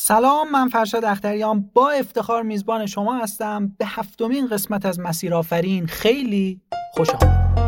[0.00, 1.70] سلام من فرشاد اختریان.
[1.74, 3.72] با افتخار میزبان شما هستم.
[3.78, 6.60] به هفتمین قسمت از مسیر آفرین خیلی
[6.94, 7.58] خوش آمد.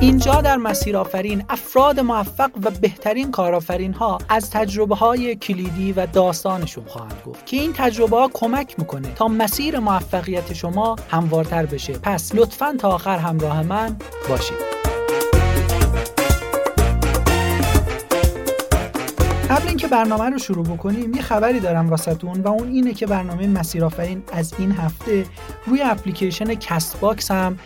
[0.00, 6.06] اینجا در مسیر آفرین افراد موفق و بهترین کارآفرین ها از تجربه های کلیدی و
[6.06, 11.92] داستانشون خواهند گفت که این تجربه ها کمک می‌کنه تا مسیر موفقیت شما هموارتر بشه.
[11.92, 13.96] پس لطفا تا آخر همراه من
[14.28, 14.77] باشید.
[19.58, 23.46] قبل اینکه برنامه رو شروع بکنیم یه خبری دارم واسهتون و اون اینه که برنامه
[23.46, 25.26] مسیر آفرین از این هفته
[25.66, 27.58] روی اپلیکیشن Castbox هم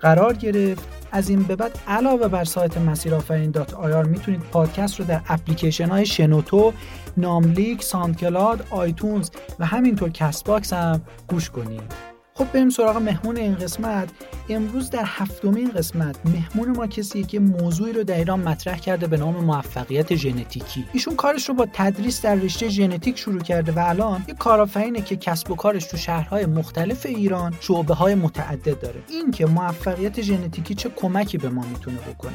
[0.00, 5.06] قرار گرفت از این به بعد علاوه بر سایت مسیرآفرین dot ir می‌تونید پادکست رو
[5.06, 6.72] در اپلیکیشن های شنوتو،
[7.16, 12.07] ناملیک، SoundCloud، iTunes و همینطور Castbox هم گوش کنید.
[12.38, 14.08] خب بریم سراغ مهمون این قسمت.
[14.48, 19.16] امروز در هفتمین قسمت مهمون ما کسی که موضوعی رو در ایران مطرح کرده به
[19.16, 20.84] نام موفقیت ژنتیکی.
[20.92, 25.16] ایشون کارش رو با تدریس در رشته ژنتیک شروع کرده و الان یه کارآفرینه که
[25.16, 29.02] کسب و کارش تو شهرهای مختلف ایران شعبه های متعدد داره.
[29.08, 32.32] این که موفقیت ژنتیکی چه کمکی به ما می‌تونه بکنه.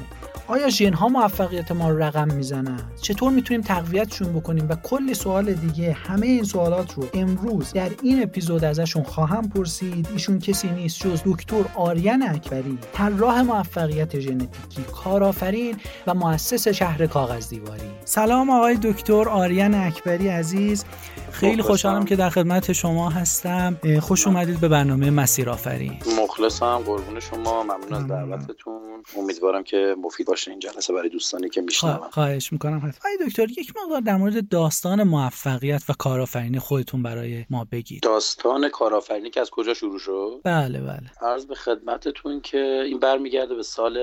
[0.48, 5.54] آیا ژن ها موفقیت ما رو رقم می‌زنن؟ چطور می‌تونیم تقویتشون بکنیم؟ و کلی سوال
[5.54, 9.93] دیگه همه این سوالات رو امروز در این اپیزود ازشون خواهم پرسید.
[10.14, 12.78] ایشون کسی نیست جز دکتر آریان اکبری.
[12.94, 14.84] طراح موفقیت ژنتیکی.
[15.04, 15.78] کارآفرین
[16.08, 17.82] و مؤسس شهر کاغذ دیواری.
[18.06, 20.86] سلام آقای دکتر آریان اکبری عزیز.
[21.32, 23.78] خیلی خوشحالم که در خدمت شما هستم.
[24.02, 26.00] خوش اومدید به برنامه مسیر آفرین.
[26.24, 26.78] مخلصم.
[26.78, 27.64] قربون شما.
[27.64, 29.04] ممنون از دعوتتون.
[29.18, 32.00] امیدوارم که مفید باشه این جلسه برای دوستانی که میشنون.
[32.12, 32.78] خواهش می‌کنم.
[32.78, 38.04] آقای دکتر یک مقدار در مورد داستان موفقیت و کارآفرینی خودتون برای ما بگید.
[38.04, 41.12] داستان کارآفرینی که از کجا شروع شد؟ بله بله.
[41.22, 43.98] عرض به خدمتتون که این برمیگرده به سال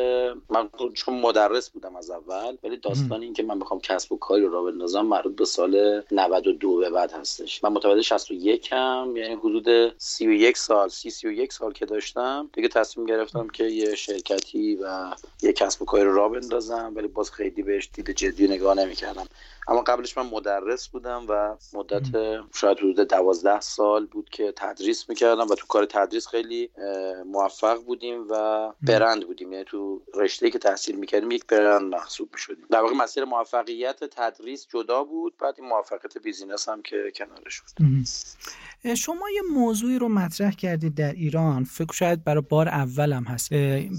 [0.50, 4.42] من چون مدرس بودم از اول ولی داستان این که من بخوام کسب و کاری
[4.42, 7.64] رو را بندازم مربوط به سال 92 به بعد هستش.
[7.64, 13.06] من متولد 61 ام یعنی حدود 31 سال 30 31 سال که داشتم دیگه تصمیم
[13.06, 17.62] گرفتم که یه شرکتی و یه کسب و کاری رو را بندازم ولی باز خیلی
[17.62, 19.26] بهش دید جدی نگاه نمی‌کردم.
[19.70, 22.03] اما قبلش من مدرس بودم و مدت
[22.54, 26.70] شاید حدود دوازده سال بود که تدریس می‌کردم و تو کار تدریس خیلی
[27.26, 29.53] موفق بودیم و برند بودیم.
[29.53, 32.66] یعنی تو رشته که تحصیل می‌کردیم یک برند محسوب می‌شدیم.
[32.70, 37.87] در واقع مسیر موفقیت تدریس جدا بود بعد این موفقیت بیزینس هم که کنارش بود.
[38.94, 41.64] شما یه موضوعی رو مطرح کردید در ایران.
[41.64, 43.50] فکر شاید برای بار اولم هست.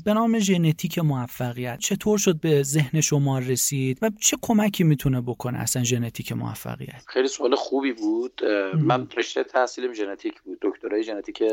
[0.05, 1.79] به نام ژنتیک موفقیت.
[1.79, 7.27] چطور شد به ذهن شما رسید و چه کمکی می‌تونه بکنه اصلا ژنتیک موفقیت؟ خیلی
[7.27, 8.41] سوال خوبی بود.
[8.73, 10.57] من رشته تحصیلم ژنتیک بود.
[10.61, 11.43] دکترای ژنتیک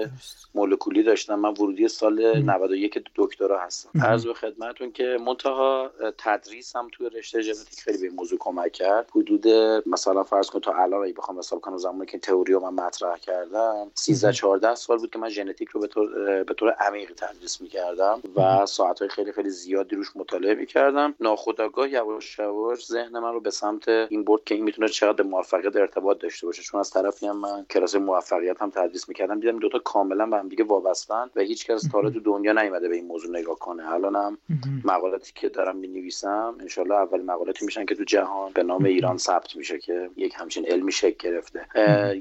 [0.54, 1.34] مولکولی داشتم.
[1.34, 3.90] من ورودی سال 91 دکترا هستم.
[4.00, 9.10] عرض به خدمتتون که منتها تدریس هم توی رشته ژنتیک خیلی به موضوع کمک کرد.
[9.16, 9.48] حدود
[9.86, 13.90] مثلا فرض کن تا الان اگه بخوام حساب کنم زمانی که تئوری من مطرح کردم.
[13.94, 18.20] 13 14 سال بود که من ژنتیک رو به طور به طور عمیق تدریس می‌کردم
[18.36, 21.14] و ساعت های خیلی خیلی زیادی روش مطالعه می‌کردم.
[21.20, 25.76] ناخودآگاه یواش یواش ذهن من رو به سمت این برد که این می‌تونه چقدر موفقیت
[25.76, 26.62] ارتباط داشته باشه.
[26.62, 30.48] چون از طرفی هم من کلاس موفقیت هم تدریس می‌کردم دیدم دوتا کاملا به هم
[30.48, 33.92] دیگه وابستن و هیچ کس تا تو دنیا نیومده به این موضوع نگاه کنه.
[33.92, 34.38] الانم
[34.84, 39.56] مقالاتی که دارم می‌نویسم انشالله اول مقالاتی میشن که تو جهان به نام ایران ثبت
[39.56, 41.66] میشه که یک همچین علمی شکل گرفته.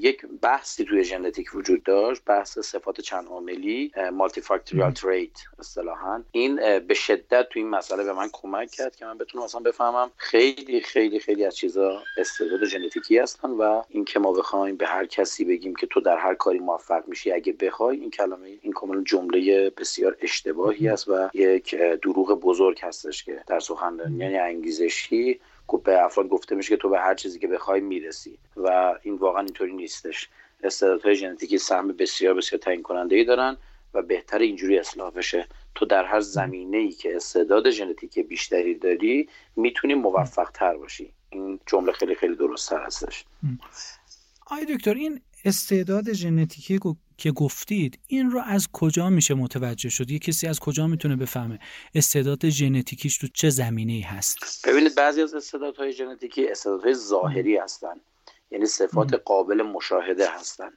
[0.02, 6.22] یک بحثی توی ژنتیک وجود داشت بحث صفات چند عاملی مالتی فاکتوریال تریت اصطلاحا.
[6.32, 10.10] این به شدت تو این مسئله به من کمک کرد که من بتونم اصلا بفهمم
[10.16, 15.06] خیلی خیلی خیلی از چیزا استعداد ژنتیکی هستن و این که ما بخوایم به هر
[15.06, 19.02] کسی بگیم که تو در هر کاری موفق میشی اگه بخوای این کلمه این کاملا
[19.02, 25.40] جمله بسیار اشتباهی است و یک دروغ بزرگ هستش که در سخنرانی یعنی انگیزشی
[25.84, 29.40] به افراد گفته میشه که تو به هر چیزی که بخوای می‌رسی و این واقعا
[29.40, 30.28] اینطوری نیستش.
[30.62, 33.56] استعدادهای ژنتیکی سهم بسیار بسیار تعیین کننده ای دارن
[33.94, 35.48] و بهتر اینجوری اصلاح بشه.
[35.74, 41.12] تو در هر زمینه ای که استعداد ژنتیکی بیشتری داری می‌تونی موفق تر باشی.
[41.30, 43.24] این جمله خیلی خیلی درست تر هستش.
[44.46, 46.80] آی دکتر این استعداد ژنتیکی
[47.18, 51.58] که گفتید این رو از کجا میشه متوجه شد؟ یه کسی از کجا می‌تونه بفهمه
[51.94, 57.94] استعداد ژنتیکیش تو چه زمینه ای هست؟ ببینید بعضی از استعدادهای ژنتیکی استعدادهای ظاهری هستن.
[58.50, 60.72] یعنی صفات قابل مشاهده هستن.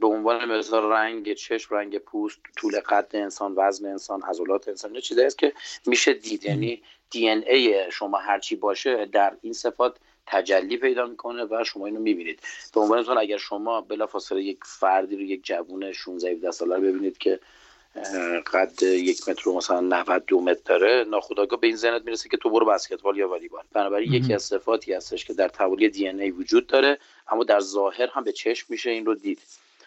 [0.00, 5.00] به عنوان مثال رنگ چشم رنگ پوست طول قد انسان وزن انسان عضلات انسان نه
[5.00, 5.52] چیزی است که
[5.86, 6.44] میشه دید.
[6.44, 9.96] یعنی دی ان ای شما هرچی باشه در این صفات
[10.26, 12.40] تجلی پیدا می‌کنه و شما اینو می‌بینید.
[12.74, 16.82] به عنوان مثال اگر شما بلافاصله یک فردی رو یک جوون 16 17 ساله رو
[16.82, 17.40] ببینید که
[18.52, 22.50] قد یک متر و مثلا 92 متر داره ناخودآگاه به این ذهنت می‌رسه که تو
[22.50, 23.64] برو بسکتبال یا والیبال.
[23.72, 26.98] بنابراین یکی از صفاتی هستش که در تحولی دی ای وجود داره
[27.28, 29.40] اما در ظاهر هم به چشم میشه این رو دید.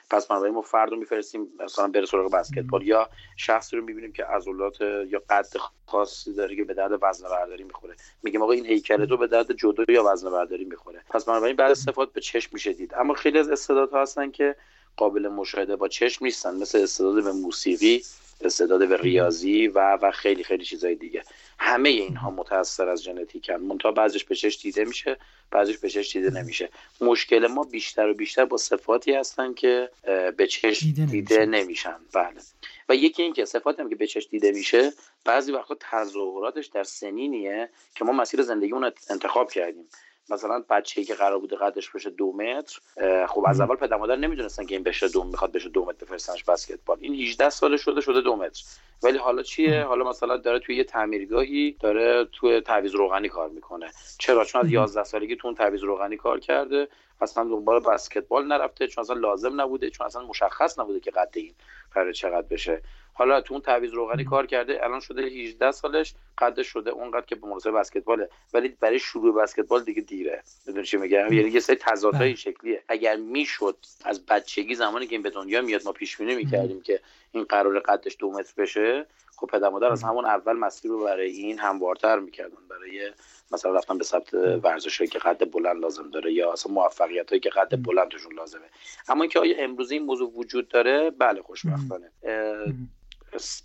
[0.10, 4.26] پس بنابراین ما فرد رو میفرستیم مثلا بره سراغ بسکتبال یا شخصی رو می‌بینیم که
[4.26, 5.46] عضلات یا قد
[5.86, 7.96] خاصی داره که به درد وزن برداری می‌خوره.
[8.24, 11.02] میگیم آقا این هیکل تو به درد جدو یا وزن برداری می‌خوره.
[11.10, 12.94] پس بنابراین بعد صفات به چشم میشه دید.
[12.94, 14.56] اما خیلی از استعدادها هستن که
[14.98, 16.56] قابل مشاهده با چشم نیستن.
[16.56, 18.04] مثل استعداد به موسیقی
[18.42, 21.24] استعداد به ریاضی و و خیلی خیلی چیزای دیگه.
[21.60, 23.56] همه اینها متاثر از ژنتیکن.
[23.56, 25.18] منتها بعضیش به چشم دیده میشه
[25.52, 26.70] بعضیش به چشم دیده نمیشه.
[27.02, 29.90] مشکل ما بیشتر و بیشتر با صفاتی هستن که
[30.38, 31.96] به چشم دیده, دیده نمیشن.
[32.14, 32.42] بله.
[32.90, 34.94] و یکی این که صفاتی هم که به چشم دیده میشه
[35.26, 39.86] بعضی وقتا تظاهراتش در سنینیه که ما مسیر زندگی اون انتخاب کردیم.
[40.32, 42.80] مثلا بچه‌ای که قرار بوده قدش بشه دو متر
[43.28, 46.44] خب از اول پدر مادر نمی‌دونستن که این بشه دو می‌خواد بشه دو متر بفرستنش
[46.44, 46.98] بسکتبال.
[47.02, 48.64] این 18 ساله شده شده دو متر.
[49.04, 53.92] ولی حالا چیه؟ حالا مثلا داره توی یه تعمیرگاهی داره توی تعویض روغنی کار می‌کنه.
[54.20, 56.88] چرا؟ چون از 11 سالگی تو اون تعویض روغنی کار کرده
[57.22, 61.54] اصلا دنبال بسکتبال نرفته چون اصلا لازم نبوده چون اصلا مشخص نبوده که قد این
[61.94, 62.82] قرار چقدر بشه.
[63.14, 67.36] حالا تو اون تعویض روغنی کار کرده الان شده 18 سالش قدش شده اونقدر که
[67.36, 68.30] به مناسب بسکتباله.
[68.54, 70.44] ولی برای شروع بسکتبال دیگه دیره.
[70.68, 72.36] می‌دونی چی میگم؟ یعنی یه سری تضادهای بله.
[72.36, 72.84] شکلیه.
[72.88, 77.00] اگر می‌شد از بچگی زمانی که این به دنیا میاد ما پیش بینی می‌کردیم که
[77.32, 79.06] این قرار قدش دو متر بشه
[79.36, 82.58] خب پدر مادر از همون اول مسیر رو برای این هموارتر می‌کردن.
[82.70, 83.12] برای
[83.52, 87.50] مثلا رفتن به ثبت ورزشی که قد بلند لازم داره یا اصلا موفقیت هایی که
[87.50, 88.70] قد بلندشون لازمه.
[89.08, 92.12] اما اینکه آیا امروزه این موضوع وجود داره؟ بله خوشبختانه.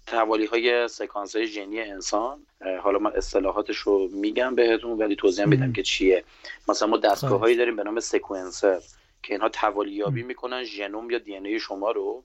[0.07, 2.47] توالی های سکانس های ژنی انسان.
[2.81, 6.25] حالا من اصطلاحاتش رو میگم بهتون ولی توضیح میدم که چیه.
[6.69, 8.81] مثلا ما دستگاه هایی داریم به نام سکونسر
[9.23, 12.25] که اینها توالیابی می‌کنن ژنوم یا دی شما رو.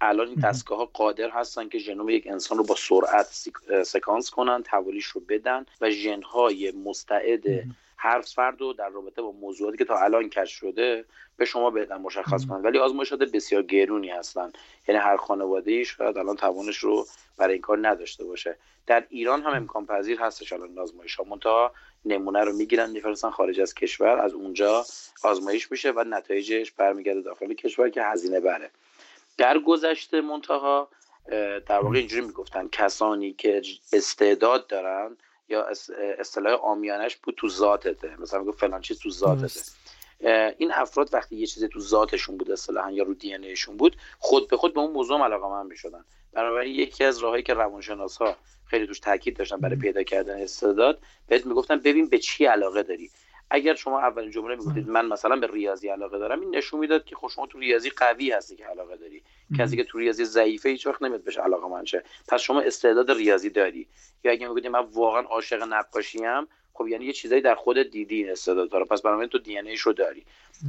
[0.00, 3.26] الان این دستگاه ها قادر هستن که ژنوم یک انسان رو با سرعت
[3.82, 7.44] سکانس کنن توالیش رو بدن و ژن های مستعد
[7.98, 11.04] هر فرد رو در رابطه با موضوعاتی که تا الان کش شده
[11.36, 12.62] به شما بدن مشخص کنن.
[12.62, 14.52] ولی آزمایشات بسیار گرونی هستن.
[14.88, 17.06] یعنی هر خانواده ای شاید الان توانش رو
[17.38, 18.56] برای این کار نداشته باشه.
[18.86, 21.72] در ایران هم امکان پذیر هستش الان آزمایش ها منتها
[22.04, 24.84] نمونه رو می‌گیرن میفرستن خارج از کشور از اونجا
[25.22, 28.70] آزمایش میشه و نتایجش برمیگرده داخل کشور که هزینه بره.
[29.38, 30.88] در گذشته منتها
[31.66, 32.68] در واقع اینجوری می‌گفتن.
[32.72, 33.62] کسانی که
[33.92, 35.16] استعداد دارن
[35.48, 35.66] یا
[36.18, 38.16] اصطلاح آمیانش بود تو ذاتته.
[38.20, 39.60] مثلا می‌گفت فلان چیز تو ذاتته.
[40.58, 44.48] این افراد وقتی یه چیزی تو ذاتشون بود اصطلاحا یا رو دی ایشون بود خود
[44.48, 46.04] به خود به اون موضوع علاقه من می‌شدن.
[46.32, 48.36] بنابراین یکی از راههایی که روانشناس ها
[48.66, 50.98] خیلی توش تاکید داشتن برای پیدا کردن استعداد
[51.28, 53.10] بهت می‌گفتن ببین به چی علاقه داری.
[53.50, 57.16] اگر شما اولین جمله می‌گفتید من مثلا به ریاضی علاقه دارم این نشون می‌داد که
[57.16, 59.22] خب شما تو ریاضی قوی هستی که علاقه داری.
[59.58, 62.04] کسی که تو ریاضی ضعیفه هیچ وقت نمیاد بهش علاقه من شه.
[62.28, 63.86] پس شما استعداد ریاضی داری.
[64.24, 68.16] یا اگه میگید من واقعا عاشق نقاشی ام خب یعنی یه چیزایی در خود دیدی
[68.16, 70.24] این استعداد داره پس بنابراین تو دی رو داری.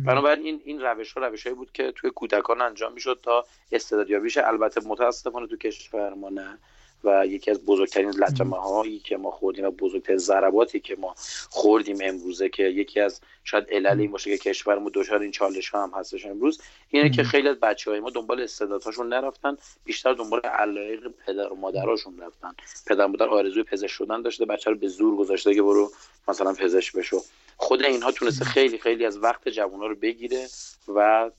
[0.05, 4.39] بنابراین این این روش ها روش بود که توی کودکان انجام می‌شد تا استعداد یابی
[4.39, 6.57] البته متاسفانه تو کشور ما نه.
[7.03, 11.15] و یکی از بزرگترین لطمه هایی که ما خوردیم و بزرگترین ضرباتی که ما
[11.49, 15.83] خوردیم امروزه که یکی از شاید علل این باشه که کشورمون دچار این چالش ها
[15.83, 20.39] هم هستش امروز اینه که خیلی از بچه های ما دنبال استعدادهاشون نرفتن بیشتر دنبال
[20.39, 22.51] علایق پدر و مادراشون رفتن.
[22.87, 25.91] پدر مادر آرزوی پزشک شدن داشته بچه رو به زور گذاشته که برو
[26.27, 27.21] مثلا پزشک بشو.
[27.57, 30.47] خود اینها تونسته خیلی خیلی از وقت جوونا رو بگیره
[30.87, 31.31] و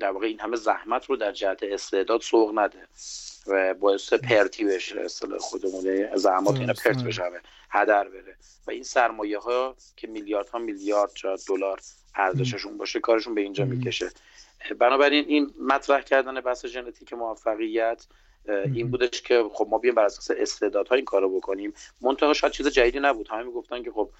[0.00, 2.88] در واقع این همه زحمت رو در جهت استعداد سوق نده
[3.46, 7.22] و باعث پرتی بشه اصطلاح خودمون زحمات اینا پرت بشه
[7.70, 8.36] هدر بره.
[8.66, 11.10] و این سرمایه ها که میلیارد ها میلیارد
[11.48, 11.80] دلار
[12.14, 14.10] ارزششون باشه کارشون به اینجا می‌کشه.
[14.78, 18.06] بنابراین این مطرح کردن بحث ژنتیک موفقیت
[18.48, 21.74] این بودش که خب ما بیایم بر اساس استعدادها این کارو بکنیم.
[22.00, 23.28] منتها شاید چیز جدیدی نبود.
[23.28, 24.10] همه می‌گفتن که خب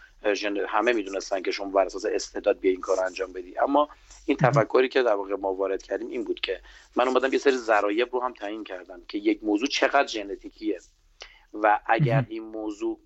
[0.69, 3.59] همه می‌دونستن که شما بر اساس استعداد بیا این کار انجام بدی.
[3.59, 3.89] اما
[4.27, 6.61] این تفکری که در واقع ما وارد کردیم این بود که
[6.97, 10.79] من اومدم یه سری ذرایب رو هم تعیین کردم که یک موضوع چقدر ژنتیکیه
[11.55, 13.01] و اگر این موضوع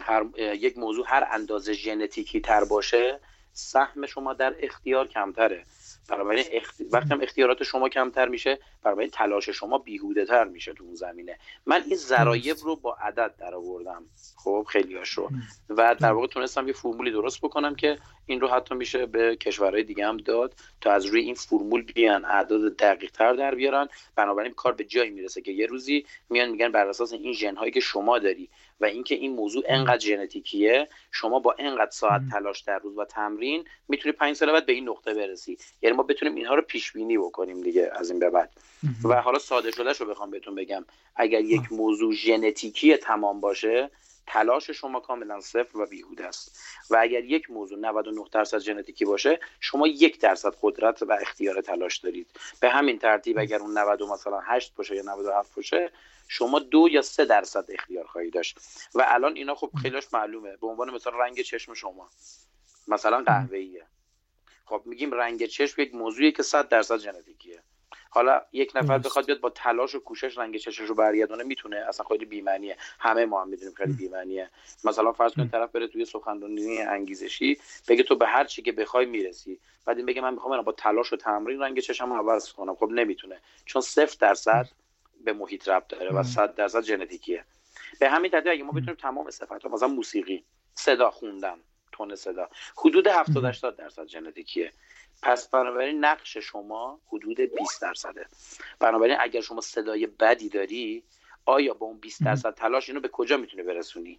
[0.00, 3.20] هر یک موضوع هر اندازه ژنتیکی تر باشه
[3.52, 5.64] سهم شما در اختیار کمتره.
[6.08, 6.74] بنابراین اخت...
[6.90, 11.38] وقتی هم اختیارات شما کمتر میشه بنابراین تلاش شما بیهوده تر میشه تو اون زمینه.
[11.66, 14.02] من این ذرایب رو با عدد در آوردم
[14.36, 15.30] خب خیلی رو.
[15.68, 19.82] و در واقع تونستم یه فرمولی درست بکنم که این رو حتی میشه به کشورهای
[19.82, 23.88] دیگه هم داد تا از روی این فرمول بیان اعداد دقیق تر در بیارن.
[24.16, 27.72] بنابراین کار به جایی می‌رسه که یه روزی میان میگن بر اساس این ژن هایی
[27.72, 32.78] که شما داری و اینکه این موضوع انقدر ژنتیکیه شما با انقدر ساعت تلاش در
[32.78, 35.58] روز و تمرین می‌تونی پنج سال بعد به این نقطه برسی.
[35.82, 38.50] یعنی ما بتونیم اینها رو پیش بینی بکنیم دیگه از این به بعد.
[39.04, 40.84] و حالا ساده شده رو بخوام بهتون بگم.
[41.16, 43.90] اگر یک موضوع ژنتیکی تمام باشه
[44.26, 46.60] تلاش شما کاملا صفر و بیهوده است.
[46.90, 51.96] و اگر یک موضوع 99 درصد ژنتیکی باشه شما یک درصد قدرت و اختیار تلاش
[51.96, 52.26] دارید.
[52.60, 55.90] به همین ترتیب اگر اون 90 مثلا 8 باشه یا 97 باشه
[56.28, 58.58] شما دو یا سه درصد اختیار خواهید داشت.
[58.94, 60.56] و الان اینا خب خیلیش معلومه.
[60.56, 62.08] به عنوان مثلا رنگ چشم شما.
[62.88, 63.86] مثلا قهوه‌ایه.
[64.66, 67.62] خب میگیم رنگ چشم یک موضوعی که 100 درصد ژنتیکیه.
[68.10, 71.76] حالا یک نفر بخواد بیاد با تلاش و کوشش رنگ چشش رو برگردونه می‌تونه.
[71.76, 74.50] اصلا خیلی بیمنیه همه ما هم می‌دونیم خیلی بیمنیه
[74.84, 79.06] مثلا فرض کن طرف بره توی سخنرانی انگیزشی بگه تو به هر چی که بخوای
[79.06, 79.60] می‌رسی.
[79.84, 82.74] بعد این بگه من می‌خوام با تلاش و تمرین رنگ چشم رو عوض کنم.
[82.74, 83.40] خب نمی‌تونه.
[83.64, 84.68] چون صفر درصد
[85.24, 87.44] به محیط ربط داره و 100 درصد ژنتیکیه.
[88.00, 91.58] به همین ترتیب اگه ما بتونیم تمام صفات مثلا موسیقی صدا خوندن
[91.92, 94.72] تون صدا حدود 70 80 درصد ژنتیکیه.
[95.22, 98.26] پس بنابراین نقش شما حدود 20 درصده.
[98.80, 101.04] بنابراین اگر شما صدای بدی داری
[101.46, 104.18] آیا با اون 20 درصد تلاش اینو به کجا می‌تونی برسونی؟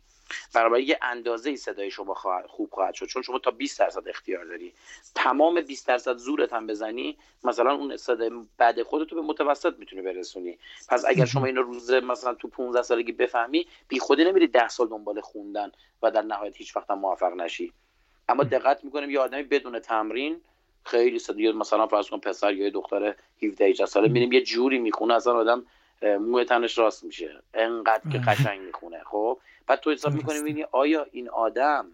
[0.54, 2.14] بنابراین یه اندازه ای صدای شما
[2.48, 4.74] خوب خواهد شد چون شما تا 20 درصد اختیار داری.
[5.16, 10.58] تمام 20 درصد زورت هم بزنی مثلا اون صدای بد خودتو به متوسط می‌تونی برسونی.
[10.90, 14.88] پس اگر شما اینو روز مثلا تو 15 سالگی بفهمی بی خودی نمیری 10 سال
[14.88, 17.74] دنبال خوندن و در نهایت هیچ وقت موفق نشی.
[18.30, 20.42] اما دقت می‌کنیم یه آدمی بدون تمرین
[20.84, 25.14] خیلی صدای مثلا فرض کن پسر یا دختر 17 18 ساله میریم یه جوری می‌خونه
[25.14, 25.66] اصلا آدم
[26.06, 27.42] موی تنش راست میشه.
[27.54, 29.04] انقدر که قشنگ می‌خونه.
[29.04, 31.92] خب؟ بعد تو حساب می‌کنی ببینی آیا این آدم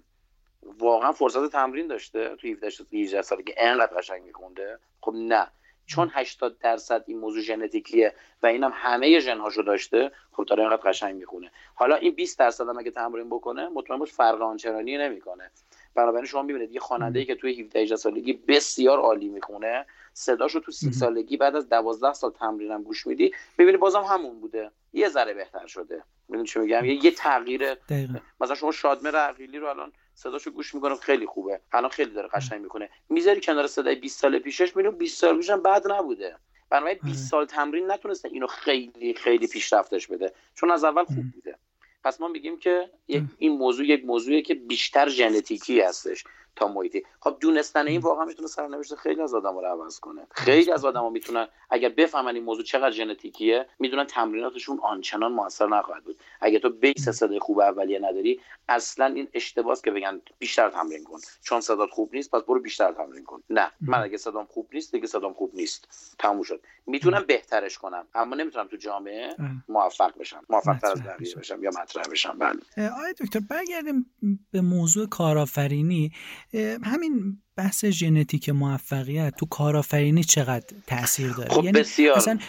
[0.80, 5.48] واقعا فرصت تمرین داشته تو 17 18 ساله که انقدر قشنگ میخونده؟ خب نه.
[5.86, 11.16] چون 80 درصد این موضوع ژنتیکیه و اینم همه ژنهاشو داشته خب داره اینقدر قشنگ
[11.16, 11.52] می‌خونه.
[11.76, 15.52] حالا این 20 درصد هم اگه تمرین بکنه مطمئن باش فرق آنچنانی نمی‌کنه.
[15.96, 20.60] بنابراین شما می‌بینید یه خواننده ای که توی 17 18 سالگی بسیار عالی می‌خونه صداشو
[20.60, 24.72] تو سی سالگی بعد از 12 سال تمرینم گوش میدی می‌بینی بازم همون بوده.
[24.94, 26.04] یه ذره بهتر شده.
[26.30, 27.76] ببین چی میگم؟ یه, یه تغییر
[28.42, 31.60] مثلا شما شادمه عقیلی رو الان صداشو گوش می‌کنم خیلی خوبه.
[31.72, 35.62] الان خیلی داره قشنگ می‌کنه می‌ذاری کنار صدای 20 سال پیشش می‌بینی 20 سال پیشم
[35.62, 36.36] بعد نبوده.
[36.70, 40.34] بنابراین 20 سال تمرین نتونسته اینو خیلی خیلی پیشرفتش بده.
[40.56, 41.58] چون از اول خوب بوده.
[42.04, 42.90] پس ما میگیم که
[43.38, 46.24] این موضوع یک موضوعی که بیشتر ژنتیکی هستش.
[46.56, 47.04] تا محیطی.
[47.20, 50.28] خب دونستن این واقعا می‌تونه سرنوشت خیلی از آدم رو عوض کنه.
[50.32, 56.04] خیلی از آدم می‌تونن اگر بفهمن این موضوع چقدر ژنتیکیه می‌دونن تمریناتشون آنچنان موثر نخواهد
[56.04, 56.20] بود.
[56.42, 58.40] اگه تو بیس صدای خوب اولیه نداری
[58.70, 61.20] اصلا این اشتباهه که بگن بیشتر تمرین کن.
[61.42, 63.44] چون صدات خوب نیست پس برو بیشتر تمرین کن.
[63.50, 66.16] نه من اگه صدام خوب نیست دیگه صدام خوب نیست.
[66.20, 66.62] تموم شد.
[66.88, 69.36] می‌تونم بهترش کنم اما نمی‌تونم تو جامعه
[69.70, 70.46] موفق بشم.
[70.50, 72.38] موفق تر از بقیه بشم یا مطرح بشم.
[72.40, 72.90] بله.
[72.90, 74.06] آقای دکتر برگردیم
[74.52, 76.12] به موضوع کارآفرینی.
[76.84, 82.18] همین بحث ژنتیک موفقیت تو کارآفرینی چقدر تاثیر داره؟ خب یعنی بسیار.
[82.18, 82.40] مثلا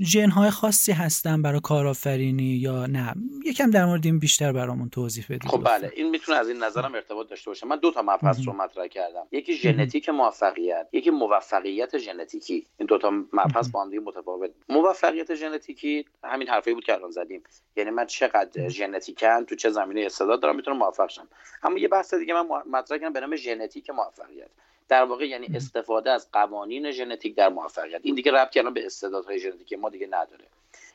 [0.00, 5.24] ژن های خاصی هستن برای کارآفرینی یا نه؟ یکم در مورد این بیشتر برامون توضیح
[5.24, 5.92] بدید خب بله.
[5.96, 7.66] این می‌تونه از این نظرم ارتباط داشته باشه.
[7.66, 9.26] من دو تا مبحث رو مطرح کردم.
[9.32, 12.66] یکی ژنتیک موفقیت یکی موفقیت ژنتیکی.
[12.78, 14.50] این دو تا مبحث با هم متفاوت.
[14.68, 17.42] موفقیت ژنتیکی همین حرفی بود که الان زدیم.
[17.76, 21.28] یعنی من چقدر ژنتیکن تو چه زمینه استعداد دارم می‌تونم موفق شم.
[21.62, 24.48] اما یه بحث دیگه من مطرح کردم به نام ژنتیک موفقیت.
[24.88, 28.00] در واقع یعنی استفاده از قوانین ژنتیک در موفقیت.
[28.02, 30.44] این دیگه ربط کردن به استعدادهای ژنتیکی ما دیگه نداره.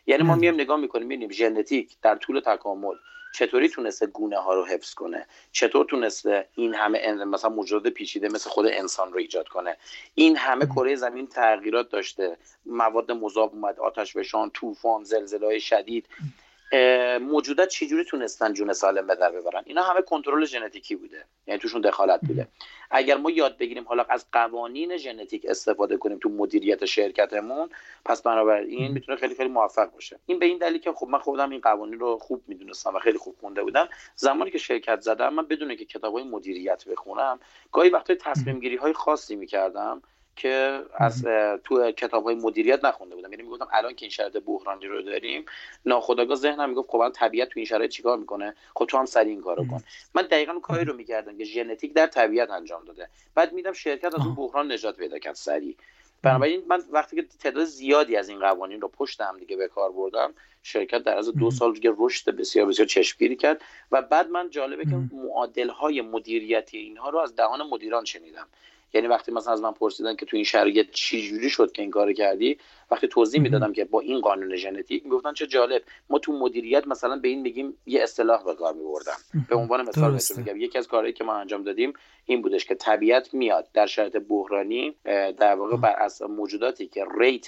[0.07, 2.95] یعنی ما میایم نگاه می‌کنیم می‌بینیم ژنتیک در طول تکامل
[3.33, 8.49] چطوری تونسته گونه ها رو حفظ کنه؟ چطور تونسته این همه مثلا موجود پیچیده مثل
[8.49, 9.77] خود انسان رو ایجاد کنه؟
[10.15, 12.37] این همه کره زمین تغییرات داشته.
[12.65, 16.05] مواد مذاب اومد آتش فشان طوفان زلزله های شدید
[17.21, 21.25] موجودات چجوری تونستن جون سالم به در ببرن؟ اینا همه کنترل ژنتیکی بوده.
[21.47, 22.47] یعنی توشون دخالت بوده.
[22.91, 27.69] اگر ما یاد بگیریم حالا از قوانین ژنتیک استفاده کنیم تو مدیریت شرکتمون
[28.05, 30.19] پس بنابراین می‌تونه خیلی خیلی موفق باشه.
[30.25, 33.17] این به این دلیل که خب من خودم این قوانین رو خوب می‌دونستم و خیلی
[33.17, 33.89] خوب خونده بودم.
[34.15, 37.39] زمانی که شرکت زدم من بدون که کتابای مدیریت بخونم
[37.71, 40.01] گاهی وقتا تصمیم گیری های خاصی می‌کردم.
[40.35, 41.25] که از
[41.63, 43.31] تو کتاب های مدیریت نخونده بودم.
[43.31, 45.45] یعنی می‌گفتم الان که این شرایط بحرانی رو داریم
[45.85, 49.41] ناخداگاه ذهنم می‌گفت خب طبیعت تو این شرایط چیکار می‌کنه؟ خب تو هم سری این
[49.41, 49.83] کارو کن.
[50.13, 53.09] من دقیقا کاری رو می‌کردم که ژنتیک در طبیعت انجام داده.
[53.35, 55.75] بعد میدم شرکت از اون بحران نجات پیدا کرد سریع.
[56.21, 59.91] بنابراین من وقتی که تعداد زیادی از این قوانین رو پشت هم دیگه به کار
[59.91, 63.61] بردم شرکت در از دو سال دیگه رشد بسیار بسیار چشمگیری کرد
[63.91, 68.47] و بعد من جالبه که معادل های مدیریتی اینها رو از دهان مدیران شنیدم.
[68.93, 71.91] یعنی وقتی مثلا از من پرسیدن که تو این شرایط چی جوری شد که این
[71.91, 72.57] کار کردی
[72.91, 77.15] وقتی توضیح می‌دادم که با این قانون ژنتیک می‌گفتن چه جالب ما تو مدیریت مثلا
[77.15, 79.17] به این میگیم یه اصطلاح به کار میبردم.
[79.49, 81.93] به عنوان مثال میگم یکی از کارهایی که ما انجام دادیم
[82.25, 84.95] این بودش که طبیعت میاد در شرایط بحرانی
[85.39, 87.47] در واقع بر اساس موجوداتی که ریت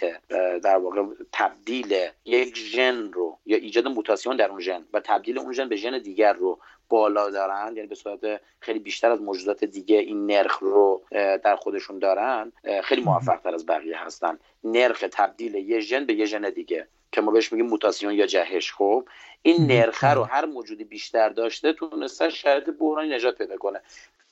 [0.64, 5.54] در واقع تبدیل یک ژن رو یا ایجاد موتاسیون در اون ژن و تبدیل اون
[5.54, 9.98] ژن به ژن دیگر رو بالا دارن یعنی به صورت خیلی بیشتر از موجودات دیگه
[9.98, 11.02] این نرخ رو
[11.44, 12.52] در خودشون دارن
[12.84, 14.40] خیلی موفق تر از بقیه هستن.
[14.64, 18.72] نرخ تبدیل یه ژن به یه ژن دیگه که ما بهش میگیم موتاسیون یا جهش.
[18.72, 19.08] خب
[19.42, 23.82] این نرخه رو هر موجودی بیشتر داشته تونسته شرایط بحرانی نجات پیدا کنه.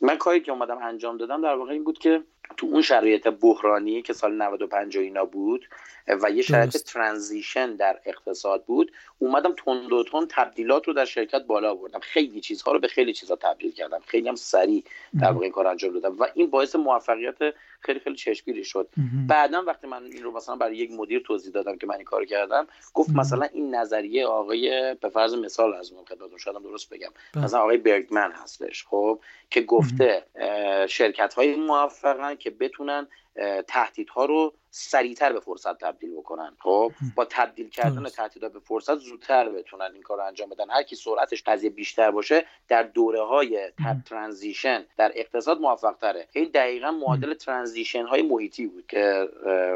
[0.01, 2.23] من کاری که اومدم انجام دادم در واقع این بود که
[2.57, 5.67] تو اون شرایط بحرانی که سال 95 اینا بود
[6.07, 11.41] و یه شرایط ترانزیشن در اقتصاد بود اومدم تند و تند تبدیلات رو در شرکت
[11.41, 11.99] بالا آوردم.
[11.99, 13.99] خیلی چیزها رو به خیلی چیزها تبدیل کردم.
[14.05, 14.83] خیلی هم سریع
[15.19, 17.37] در واقع این کار انجام دادم و این باعث موفقیت
[17.79, 18.89] خیلی خیلی چشمگیری شد.
[19.27, 22.25] بعدا وقتی من این رو مثلا برای یک مدیر توضیح دادم که من این کار
[22.25, 27.09] کردم گفت مثلا این نظریه آقای به فرض مثال از من خدمتتون شدم درست بگم.
[27.33, 27.43] بله.
[27.43, 29.19] مثلا آقای برگمن هستش خب
[29.49, 30.23] که گفته
[30.89, 33.07] شرکت های موفقن که بتونن
[33.67, 36.57] تهدیدها رو سریعتر به فرصت تبدیل بکنن.
[36.59, 40.69] خب با تبدیل کردن تهدیدها به فرصت زودتر بتونن این کار رو انجام بدن.
[40.69, 43.71] هر کی سرعتش قضیه بیشتر باشه در دوره های
[44.05, 49.29] transition در اقتصاد موفق تره این دقیقا معادل transition های محیطی بود که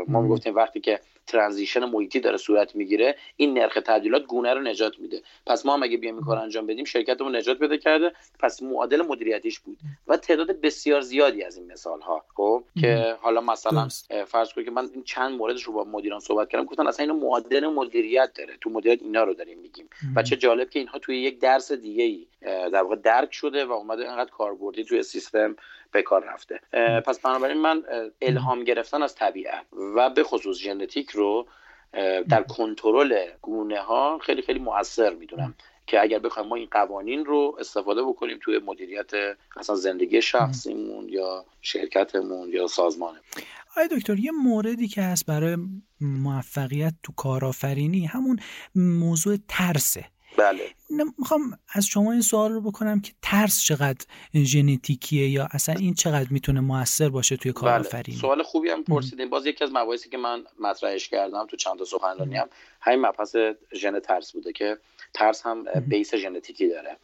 [0.08, 5.00] ما می‌گفتیم وقتی که transition محیطی داره صورت می‌گیره این نرخ تعدیلات گونه رو نجات
[5.00, 5.22] میده.
[5.46, 8.14] پس ما هم اگه بیایم این کار انجام بدیم شرکتمون نجات پیدا کرده.
[8.40, 9.78] پس معادل مدیریتیش بود.
[10.08, 13.88] و تعداد بسیار زیادی از این مثال ها خب که حالا مثلا
[14.26, 17.20] فرض کنید که من این چند موردش رو با مدیران صحبت کردم گفتن اصلا اینو
[17.20, 18.58] معادل مدیریت داره.
[18.62, 19.90] تو مدیریت اینا رو داریم میگیم.
[20.16, 23.72] و چه جالب که اینها توی یک درس دیگه ای در واقع درک شده و
[23.72, 25.56] اومده انقدر کاربردی توی سیستم.
[25.92, 26.60] به کار رفته.
[27.06, 27.84] پس بنابراین من
[28.22, 29.66] الهام گرفتن از طبیعت
[29.96, 31.48] و به خصوص ژنتیک رو
[32.30, 35.56] در کنترل گونه ها خیلی خیلی موثر می‌دونم
[35.88, 39.12] که اگر بخوایم ما این قوانین رو استفاده بکنیم توی مدیریت
[39.58, 43.22] اصلا زندگی شخصیمون یا شرکتمون یا سازمانمون.
[43.78, 45.58] آیا دکتر یه موردی که هست برای
[46.02, 48.40] موفقیت تو کارآفرینی همون
[48.76, 50.06] موضوع ترسه
[50.38, 50.70] بله.
[51.20, 56.28] می‌خوام از شما این سوال رو بکنم که ترس چقدر ژنتیکیه یا اصلا این چقدر
[56.30, 58.22] می‌تونه موثر باشه توی کارآفرینی بله.
[58.22, 59.30] سوال خوبی هم پرسیدین.
[59.30, 62.50] باز یکی از مباحثی که من مطرحش کردم تو چند تا سخنرانی هم
[62.82, 63.36] همین مبحث
[63.76, 64.78] ژن ترس بوده که
[65.14, 66.98] ترس هم بیس ژنتیکی داره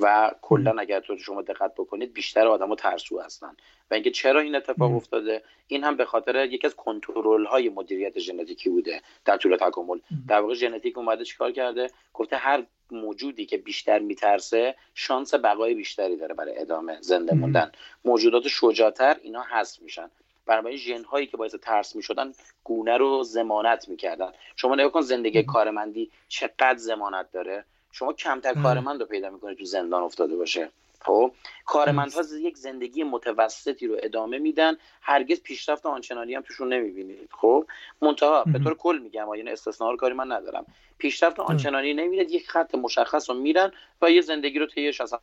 [0.00, 3.56] و کلا اگر تو شما دقت بکنید بیشتر آدما ترسو هستن
[3.90, 8.18] و اینکه چرا این اتفاق افتاده؟ این هم به خاطر یکی از کنترل های مدیریت
[8.18, 9.98] ژنتیکی بوده در طول تکامل.
[10.28, 16.16] در واقع ژنتیک اومده چیکار کرده؟ گفته هر موجودی که بیشتر میترسه شانس بقای بیشتری
[16.16, 17.72] داره برای ادامه زنده موندن.
[18.04, 20.10] موجودات شجاعتر اینا هست میشن.
[20.50, 22.32] بنابراین ژن هایی که باعث ترس می‌شدن
[22.64, 24.32] گونه رو زمانت می‌کردن.
[24.56, 27.64] شما نگاه کن زندگی کارمندی چقدر زمانت داره.
[27.92, 30.70] شما کمتر کارمند رو پیدا می‌کنید تو زندان افتاده باشه.
[31.00, 31.32] خب
[31.64, 37.28] کارمندها یک زندگی متوسطی رو ادامه میدن هرگز پیشرفت آنچنانی هم توشون نمی‌بینید.
[37.32, 37.66] خب
[38.02, 40.66] منتها به طور کل میگم یعنی استثنا کاری من ندارم.
[40.98, 45.14] پیشرفت آنچنانی نمی‌بینید یک خط مشخص رو میرن و یه زندگی رو طی 60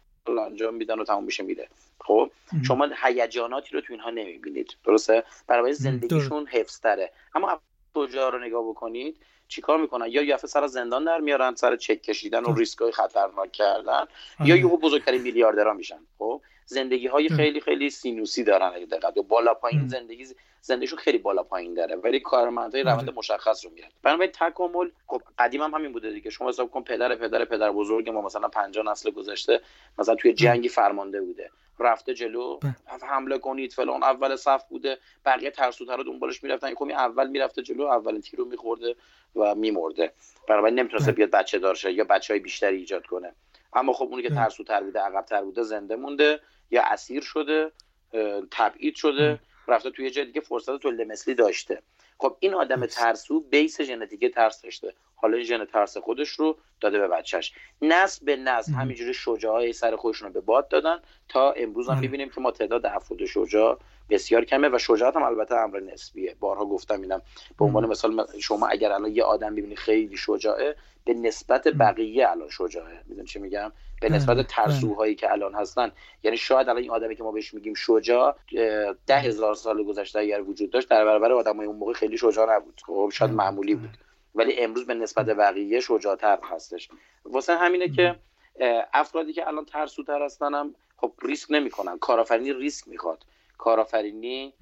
[0.46, 1.68] انجام میدن و تمام میشه میره.
[2.00, 2.32] خب
[2.68, 4.78] شما هیجاناتی رو تو اینها نمی‌بینید.
[4.84, 7.62] درسته؟ برای زندگیشون حفظ تره اما
[7.94, 12.44] کجا رو نگاه بکنید چیکار می‌کنن؟ یا یه سر زندان در میارن سر چک کشیدن
[12.44, 14.06] و ریسک های خطرناک کردن
[14.40, 16.00] یا یهو بزرگترین میلیاردرها میشن.
[16.18, 20.26] خب؟ زندگی های خیلی خیلی سینوسی دارن اگه دقت و بالا پایین زندگی
[20.62, 25.62] زندگیشون خیلی بالا پایین داره ولی کارمندای روند مشخص رو میرن بنابراین تکامل خب قدیم
[25.62, 26.30] هم همین بوده دیگه.
[26.30, 29.62] شما حساب کن پدر پدر پدر بزرگ ما مثلا 50 نسل گذشته
[30.00, 31.50] مثلا توی جنگی فرمانده بوده.
[31.80, 32.60] رفته جلو
[33.02, 34.98] حمله کنید فلان اول صف بوده.
[35.26, 36.76] بقیه ترسوتر دنبالش می‌رفتن.
[36.76, 38.96] خب اول می‌رفته جلو اولین تیر رو میخورده
[39.36, 40.12] و میمرده.
[40.48, 43.34] بنابراین نمی‌تونسته بیاد بچه دارشه یا بچه های بیشتری ایجاد کنه.
[43.74, 46.40] اما خب اونی که ترسوتر بوده عقبتر بوده زنده مونده.
[46.72, 47.72] یا اسیر شده
[48.52, 51.82] تبعید شده رفته توی جای دیگه فرصت تولید مثلی داشته.
[52.18, 54.94] خب این آدم ترسو بیس ژنتیک ترس داشته.
[55.16, 57.54] حالا این ژن ترس خودش رو داده به بچهش.
[57.82, 61.00] نسل به نسل همینجوری شجاعای سر خودشون رو به باد دادن
[61.30, 65.56] تا امروز هم می‌بینیم که ما تعداد افراد شجاع بسیار کمه و شجاعت هم البته
[65.56, 66.36] امر نسبیه.
[66.40, 67.22] بارها گفتم اینم.
[67.60, 72.50] به عنوان مثال شما اگر الان یه آدم ببینی خیلی شجاعه به نسبت بقیه الان
[72.50, 73.02] شجاعه.
[73.06, 75.92] می‌دونی چی میگم؟ به نسبت ترسوهایی که الان هستن.
[76.24, 78.36] یعنی شاید الان این آدمی که ما بهش میگیم شجاع
[79.08, 82.82] ده هزار سال گذشته اگر وجود داشت در برابر آدمای اون موقع خیلی شجاع نبود.
[82.86, 83.98] خب شاید معمولی بود.
[84.36, 86.90] ولی امروز به نسبت بقیه شجاعتر هستش.
[87.26, 88.16] واسه همینه که
[88.94, 91.98] افرادی که الان ترسوتر هستن هم خب ریسک نمی‌کنن.
[91.98, 93.26] کارآفرینی ریسک می‌خواد.
[93.58, 94.54] کارآفرینی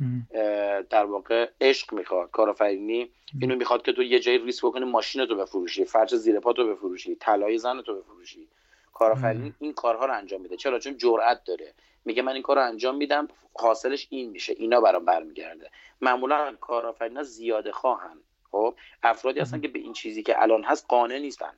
[0.89, 2.31] در واقع عشق می‌خواد.
[2.31, 3.09] کارآفرینی
[3.41, 6.67] اینو می‌خواد که تو یه جایی ریسک بکنی ماشین تو بفروشی فرش زیر پا تو
[6.67, 8.47] بفروشی طلای زن تو بفروشی
[8.93, 10.57] کارآفرین این کارها رو انجام میده.
[10.57, 11.73] چرا؟ چون جرأت داره.
[12.05, 14.53] میگه من این کار رو انجام میدم حاصلش این میشه.
[14.57, 15.71] اینا برام برمیگرده.
[16.01, 18.17] معمولا کارآفرینا زیاده خواهن.
[18.51, 21.53] خب؟ افرادی هستن که به این چیزی که الان هست قانع نیستن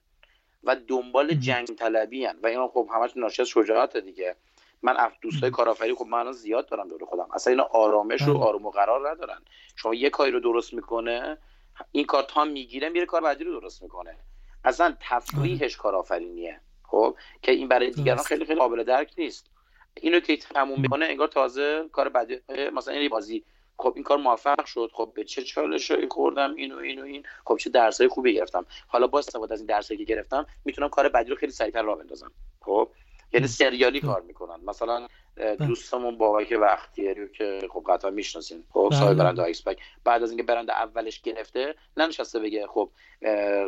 [0.63, 2.37] و دنبال جنگ طلبی هن.
[2.43, 4.35] و اینا خب همش ناشی از شجاعت دیگه.
[4.81, 7.27] من دوستای کارآفرین خب من زیاد دارم دور خودم.
[7.33, 8.43] اصلا اینا آرامش و بله.
[8.43, 9.41] آروم و قرار ندارن.
[9.75, 11.37] شما یه کاری رو درست می‌کنه
[11.91, 14.17] این کار تا می‌گیره میره کار بعدی رو درست می‌کنه.
[14.63, 15.81] اصلا تفریحش بله.
[15.81, 19.51] کارآفرینیه خب؟ که این برای دیگران خیلی خیلی قابل درک نیست.
[20.01, 22.39] اینو که تموم می‌کنه انگار تازه کار بعدی
[22.73, 23.43] مثلا این بازی
[23.77, 27.69] خب این کار موفق شد خب به چه چالشی خوردم اینو اینو این خب چه
[27.69, 28.65] درسای خوبی گرفتم.
[28.87, 31.97] حالا با استفاده از این درسایی که گرفتم می‌تونم کار بعدی رو خیلی سریعتر راه
[31.97, 32.31] بندازم.
[32.61, 32.89] خب؟
[33.33, 34.59] یعنی سریالی کار می‌کنن.
[34.65, 35.55] مثلا بله.
[35.55, 38.99] دوستمون بابک بختیاری که خب قطعا می‌شناسین خب بله.
[38.99, 39.63] صاحب برند آیس پک
[40.03, 42.89] بعد از اینکه برند اولش گرفته ننشسته بگه خب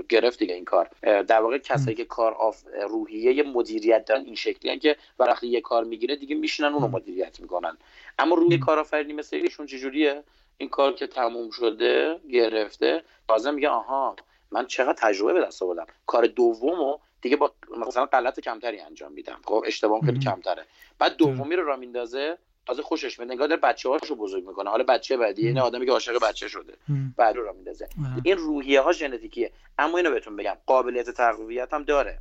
[0.10, 0.90] گرفت دیگه این کار.
[1.02, 5.84] در واقع کسایی که کار آف روحیه مدیریت دارن این شکلی که وقتی یه کار
[5.84, 7.78] می‌گیره دیگه میشینن اون رو مدیریت می‌کنن.
[8.20, 10.24] اما روی کارآفرینی مثل ایشون چجوریه؟
[10.58, 14.16] این کار که تموم شده گرفته تازه میگه آها
[14.52, 15.86] من چقدر تجربه به دست آوردم.
[16.06, 17.54] کار دومو دیگه با
[17.88, 19.40] مثلا غلط کمتری انجام میدم.
[19.46, 20.66] خب اشتباه خیلی کمتره.
[21.00, 23.32] بعد دومی رو را میندازه تازه خوشش میاد.
[23.32, 24.70] نگاه داره بچه هاشو بزرگ می‌کنه.
[24.70, 26.74] حالا بچه بعدی این آدمی که عاشق بچه شده
[27.18, 27.90] بعد رو را میندازه.
[28.24, 29.52] این روحیه ها ژنتیکیه.
[29.78, 32.20] اما اینو بهتون بگم قابلیت تقویت هم داره.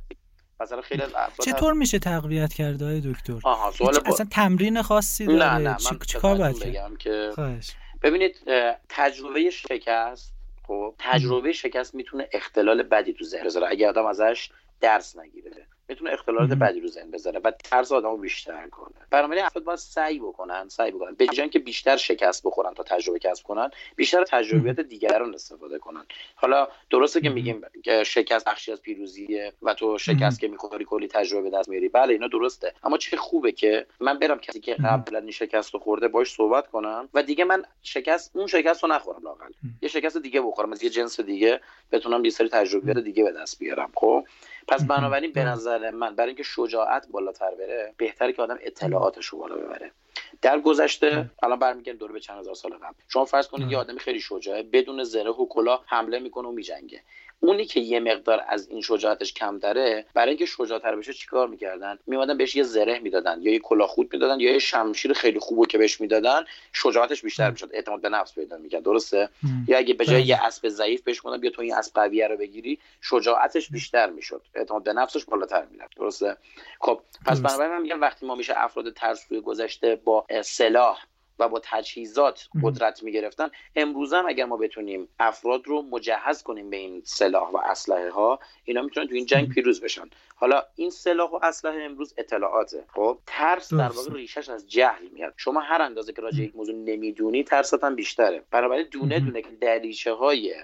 [0.61, 1.03] مثلا خیلی
[1.41, 5.99] چطور میشه تقویت کرده های دکتر؟ آها سوال اصلا تمرین خاصی داره؟ نه نه من
[6.07, 6.17] چی...
[6.17, 7.31] کار باید بگم که
[8.01, 8.35] ببینید
[8.89, 10.33] تجربه شکست
[10.67, 13.67] خب تجربه شکست می‌تونه اختلال بدی تو ذهن بذاره.
[13.69, 14.49] اگه آدم ازش
[14.81, 15.65] درس نگیره.
[15.87, 17.39] می‌تونه اختلالات بدی رو ذهن بذاره.
[17.43, 18.95] و ترس آدمو بیشتر کنه.
[19.09, 21.15] بنابراین افراد باید سعی بکنن سعی بکنن.
[21.15, 26.05] به جای که بیشتر شکست بخورن تا تجربه کسب کنن بیشتر تجربیات دیگران استفاده کنن.
[26.35, 31.07] حالا درسته که میگیم که شکست بخشی از پیروزیه و تو شکست که می‌خوری کلی
[31.07, 31.89] تجربه دست میاری.
[31.89, 32.73] بله اینا درسته.
[32.83, 36.67] اما چه خوبه که من برم کسی که قبلا این شکست رو خورده باش صحبت
[36.67, 40.83] کنم و دیگه من شکست اون شکست رو نخورم لاقل یه شکست دیگه بخورم از
[40.83, 41.61] یه جنس دیگه
[41.91, 43.91] بتونم یه سری تجربیات دیگه به دست بیارم.
[43.95, 44.25] خب؟
[44.69, 49.39] پس بنابراین به نظر من برای اینکه شجاعت بالاتر بره بهتره که آدم اطلاعاتش رو
[49.39, 49.91] بالا ببره.
[50.41, 52.93] در گذشته الان برمیگردیم دور به چند هزار سال قبل.
[53.07, 57.01] شما فرض کنید یه آدمی خیلی شجاعه بدون زره و کلاه حمله می‌کنه و میجنگه.
[57.39, 61.99] اونی که یه مقدار از این شجاعتش کم داره برای اینکه شجاعتر بشه چیکار می‌کردن؟
[62.07, 65.77] میمادن بهش یه زره می‌دادن یا یه کلاهخود می‌دادن یا یه شمشیر خیلی خوبو که
[65.77, 67.69] بهش می‌دادن شجاعتش بیشتر می‌شد.
[67.73, 68.83] اعتماد به نفس پیدا می‌کرد.
[68.83, 69.29] درسته؟
[69.67, 70.23] یا اگه به جای.
[70.23, 72.79] یه اسب ضعیف بهش کنن بیا تو این اسب قویه رو بگیری.
[73.01, 74.41] شجاعتش بیشتر می‌شد.
[74.55, 75.97] اعتماد به نفسش بالاتر می‌رفت.
[75.97, 76.37] درسته؟
[76.79, 81.03] خب پس بنابراین من میگم وقتی ما میشه افراد ترسوی گذشته با سلاح
[81.39, 86.77] و با تجهیزات قدرت می‌گرفتن امروز هم اگر ما بتونیم افراد رو مجهز کنیم به
[86.77, 90.09] این سلاح و اسلحه ها اینا می‌تونن تو این جنگ پیروز بشن.
[90.35, 92.83] حالا این سلاح و اسلحه امروز اطلاعاته.
[92.93, 95.33] خب ترس در واقع ریشش از جهل میاد.
[95.37, 98.43] شما هر اندازه که راجع یک موضوع نمی‌دونی ترست هم بیشتره.
[98.51, 100.55] بنابراین دونه دونه که دریچه های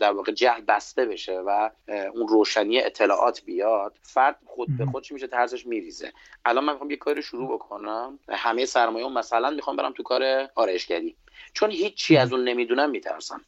[0.00, 5.26] در واقع جهل بسته بشه و اون روشنی اطلاعات بیاد فرد خود به خودش میشه؟
[5.26, 6.12] ترسش میریزه.
[6.44, 8.18] الان من می‌خوام یه کاری شروع بکنم.
[8.28, 11.16] همه سرمایه مثلا می‌خوام برم تو کار آرایشگری.
[11.52, 13.40] چون هیچی از اون نمی‌دونم میترسم.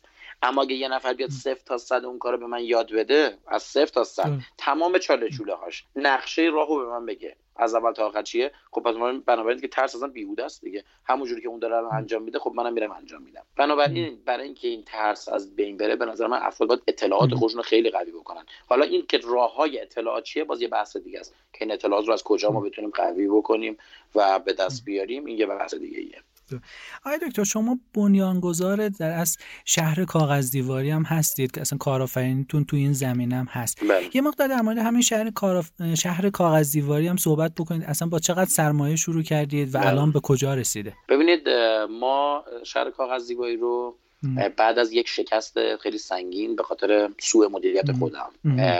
[0.43, 3.63] اما اگه یه نفر بیاد صفر تا صد اون کارو به من یاد بده از
[3.63, 5.85] صفر تا صد تمام چاله چوله هاش.
[5.97, 7.37] نقشه راهو به من بگه.
[7.57, 8.95] از اول تا آخر چیه؟ خب پس
[9.27, 10.85] بنابراین که ترس ازم بیهوده است دیگه.
[11.05, 13.43] همونجوری که اون داره انجام میده خب منم میرم انجام میدم.
[13.57, 17.63] بنابراین برای اینکه این ترس از بین بره به نظر من افراد باید اطلاعات خودشون
[17.63, 18.47] خیلی قوی بکنن.
[18.67, 21.35] حالا این که راه های اطلاعات چیه باز یه بحث دیگه است.
[21.53, 23.79] که این اطلاعات رو از کجا ما بتونیم قوی بکنیم
[24.15, 26.19] و به دست بیاریم این یه بحث دیگه ایه
[27.07, 32.77] آقای دکتر شما بنیانگذار در از شهر کاغذ دیواری هم هستید که اصلا کارآفرینیتون تو
[32.77, 34.11] این زمین هم هست بله.
[34.15, 35.65] یه مقدار در مورد همین شهر کار
[35.99, 39.89] شهر کاغذ دیواری هم صحبت بکنید اصلا با چقدر سرمایه شروع کردید و بله.
[39.89, 41.49] الان به کجا رسیده ببینید
[41.91, 43.99] ما شهر کاغذ دیواری رو
[44.57, 48.31] بعد از یک شکست خیلی سنگین به خاطر سوء مدیریت خودم.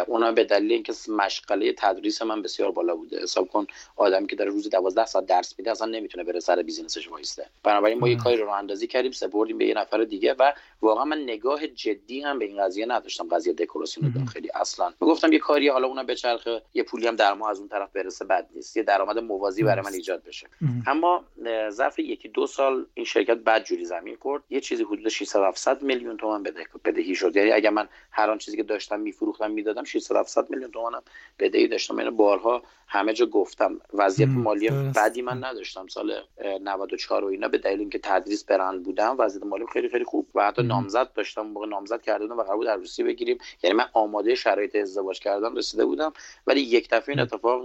[0.07, 3.23] اونا به دلیل اینکه مشغله تدریس من بسیار بالا بوده.
[3.23, 7.09] حساب کن آدمی که داره روزی 12 ساعت درس میده اصلا نمی‌تونه بره سر بیزینسش
[7.09, 7.47] وایسته.
[7.63, 10.53] بنابراین ما یه کاری رو اندازی کردیم سپردیم به یه نفر دیگه و
[10.83, 13.29] واقعا من نگاه جدی هم به این قضیه نداشتم.
[13.29, 14.93] قضیه دکوراسیون داخلی اصلا.
[15.01, 18.25] می‌گفتم یه کاری حالا اونم بچرخه یه پولی هم در ما از اون طرف برسه
[18.25, 18.77] بد نیست.
[18.77, 20.47] یه درآمد موازی برای من ایجاد بشه.
[20.87, 21.25] اما
[21.71, 24.43] ظرف یکی دو سال این شرکت بد جوری زمین خورد.
[24.51, 26.43] یه چیزی حدود 600 700 میلیون تومان
[26.85, 27.37] بدهی شد.
[27.37, 31.03] یعنی اگر من هر آن چیزی که داشتم میفروختم می‌دادم 600 700 میلیون تومانم
[31.39, 31.99] بدهی داشتم.
[31.99, 33.81] یعنی بارها همه جا گفتم.
[33.95, 35.87] وضعیت مالی بعدی من نداشتم.
[35.87, 36.23] سال
[36.61, 40.27] 94 و اینا به دلیل اینکه تدریس برند بودم وضعیت مالی خیلی خیلی خوب.
[40.35, 41.43] و حتی نامزد داشتم.
[41.43, 43.39] موقع نامزد کرده بودم و قرار بود عروسی بگیریم.
[43.63, 46.13] یعنی من آماده شرایط ازدواج کردن رسیده بودم.
[46.47, 47.63] ولی یک دفعه این اتفاق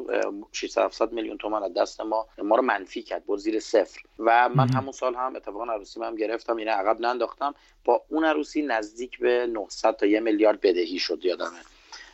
[0.52, 3.26] 600 700 میلیون تومان از دست ما ما رو منفی کرد.
[3.26, 4.02] با زیر صفر.
[4.20, 6.56] و من همون سال هم اتفاقا عروسی من گرفتم.
[6.56, 7.56] اینه عقب ننداختم.
[7.86, 11.60] با اون عروسی نزدیک به 900 تا 1 میلیارد بدهی شد یادمه.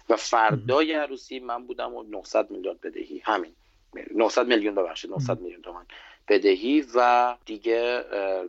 [0.10, 3.21] و فردای عروسی من بودم و 900 میلیارد بدهی.
[3.25, 3.51] همین.
[4.15, 5.86] 900 میلیون ببخشید 900 میلیون تومان
[6.27, 8.03] بدهی و دیگه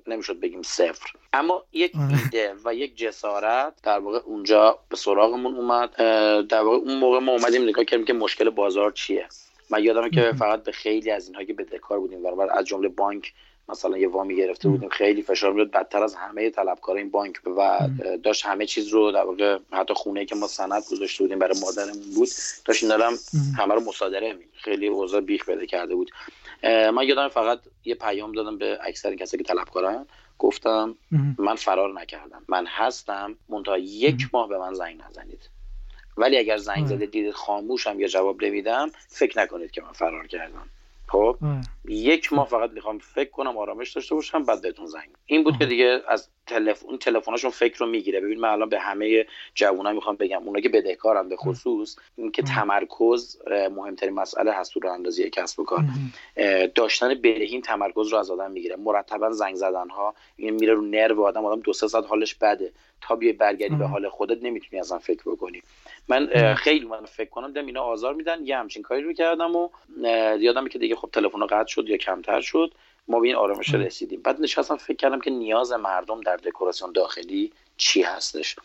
[0.07, 1.13] نمی‌شد بگیم صفر.
[1.33, 5.97] اما یک ایده و یک جسارت در واقع اونجا به سراغمون اومد.
[6.47, 9.27] در واقع اون موقع ما اومدیم نگاه کردیم که مشکل بازار چیه.
[9.71, 13.33] من یادمه که فقط به خیلی از اینها که بدهکار بودیم و از جمله بانک
[13.69, 17.89] مثلا یه وامی گرفته بودیم خیلی فشار میاد بدتر از همه طلبکار این بانک و
[18.23, 22.15] داشت همه چیز رو در واقع حتی خونه که ما سند گذاشته بودیم برای مادرمون
[22.15, 22.29] بود
[22.65, 23.13] داشت این دارم
[23.59, 26.11] همه رو مصادره می خیلی اوضاع بیخ بده کرده بود.
[26.65, 30.07] من یادم فقط یه پیام دادم به اکثر کسایی که طلبکارن.
[30.39, 30.97] گفتم
[31.39, 32.45] من فرار نکردم.
[32.49, 35.51] من هستم منتها یک ماه به من زنگ نزنید.
[36.17, 40.71] ولی اگر زنگ زده دیدید خاموشم یا جواب نمیدم فکر نکنید که من فرار کردم.
[41.15, 41.37] خب
[41.89, 45.67] یک ماه فقط می‌خوام فکر کنم آرامش داشته باشم بعد بهتون زنگ این بود که
[45.67, 48.21] دیگه از تلفن تلفنشون فکر رو می‌گیره.
[48.21, 53.39] ببین من الان به همه جوونا می‌خوام بگم اونا که بدهکارن به خصوص اینکه تمرکز
[53.51, 55.85] مهمترین مسئله هست تو راه اندازی کسب و کار.
[56.75, 58.77] داشتن برهین تمرکز رو از آدم می‌گیره.
[58.77, 62.73] مرتبا زنگ زدن ها این میره رو نرو آدم آدم دو سه ساعت حالش بده.
[63.01, 65.63] تا بیای برگردی به حال خودت نمی‌تونی ازم فکر بکنی.
[66.09, 68.47] من خیلی من فکر کنم دم اینا آزار میدن.
[68.47, 69.69] یه همچین کاری رو کردم و
[70.39, 72.75] یادم که دیگه خب تلفن قطع شد یا کمتر شد
[73.09, 74.23] ما به این آرامش رسیدیم.
[74.23, 78.57] بعد نشستم فکر کردم که نیاز مردم در دکوراسیون داخلی چی هستش.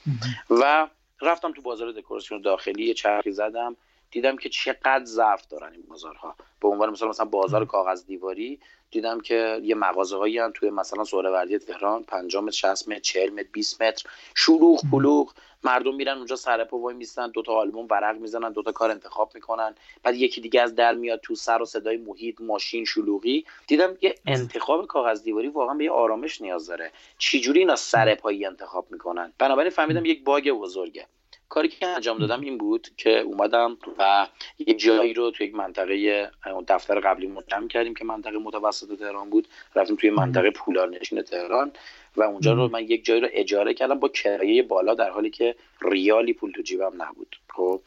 [0.49, 0.87] و
[1.21, 3.75] رفتم تو بازار دکوراسیون داخلی یه چرخی زدم.
[4.11, 6.35] دیدم که چقدر ضعف دارن این بازارها.
[6.61, 8.59] به عنوان مثلا مثلا بازار کاغذ دیواری
[8.91, 13.47] دیدم که یه مغازه هایی توی مثلا سهروردی تهران 5 متر 60 متر 40 متر
[13.51, 14.09] 20 متر.
[14.35, 15.33] شلوغ پلوغ.
[15.63, 18.91] مردم میرن اونجا سر پا وای میستن دو تا آلبوم ورق می‌زنن دو تا کار
[18.91, 19.75] انتخاب می‌کنن.
[20.03, 23.45] بعد یکی دیگه از در میاد تو سر و صدای محیط ماشین شلوغی.
[23.67, 26.91] دیدم که انتخاب کاغذ دیواری واقعا به یه آرامش نیاز داره.
[27.17, 31.05] چجوری اینا سر پایی انتخاب می‌کنن؟ بنابراین فهمیدم یک باگ بزرگه.
[31.49, 34.27] کاری که انجام دادم این بود که اومدم و
[34.67, 36.29] یه جایی رو توی یک منطقه
[36.67, 39.47] دفتر قبلی مجمع کردیم که منطقه متوسط تهران بود.
[39.75, 41.71] رفتیم توی منطقه پولار نشین تهران
[42.15, 45.55] و اونجا رو من یک جایی رو اجاره کردم با کرایه بالا در حالی که
[45.81, 47.39] ریالی پول تو جیبم نبود.
[47.53, 47.81] خب؟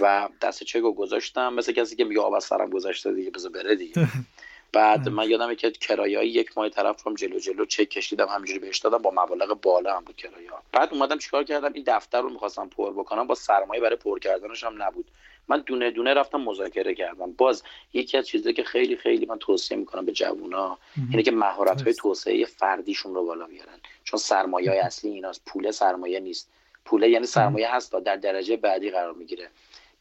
[0.00, 1.54] و دست چک رو گذاشتم.
[1.54, 3.94] مثل کسی که میگه آب از سرم گذاشته دیگه بذار بره دیگه.
[4.72, 8.78] بعد من یادمه که کرایه یک ماه طرف رو جلو جلو چک کشیدم همینجوری بهش
[8.78, 12.68] دادم با مبالغ بالا هم بود کرایه بعد اومدم چیکار کردم؟ این دفتر رو می‌خواستم
[12.68, 15.10] پر بکنم با سرمایه برای پر کردنش هم نبود.
[15.48, 17.32] من دونه دونه رفتم مذاکره کردم.
[17.32, 20.78] باز یکی از چیزایی که خیلی خیلی من توصیه می‌کنم به جوونا
[21.10, 23.78] اینه که مهارت های توسعه فردیشون رو بالا بیارن.
[24.04, 26.50] چون سرمایه اصلی ایناست پول سرمایه نیست.
[26.84, 29.48] پوله یعنی سرمایه هست در درجه بعدی قرار می‌گیره.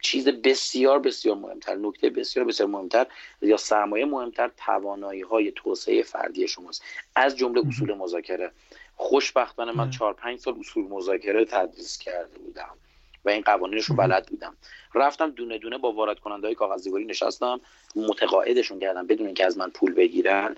[0.02, 3.08] چیز بسیار بسیار مهمتر نکته بسیار بسیار مهمتر
[3.42, 6.84] یا سرمایه مهمتر توانایی های توسعه فردی شماست.
[7.16, 8.52] از جمله اصول مذاکره.
[8.96, 12.78] خوشبختانه من چهار پنج سال اصول مذاکره تدریس کرده بودم
[13.26, 14.58] و این قوانینش رو بلد بودم.
[14.94, 16.56] رفتم دونه دونه با وارد کننده
[16.92, 17.62] های نشستم.
[17.96, 20.56] متقاعدشون کردم بدون اینکه از من پول بگیرن.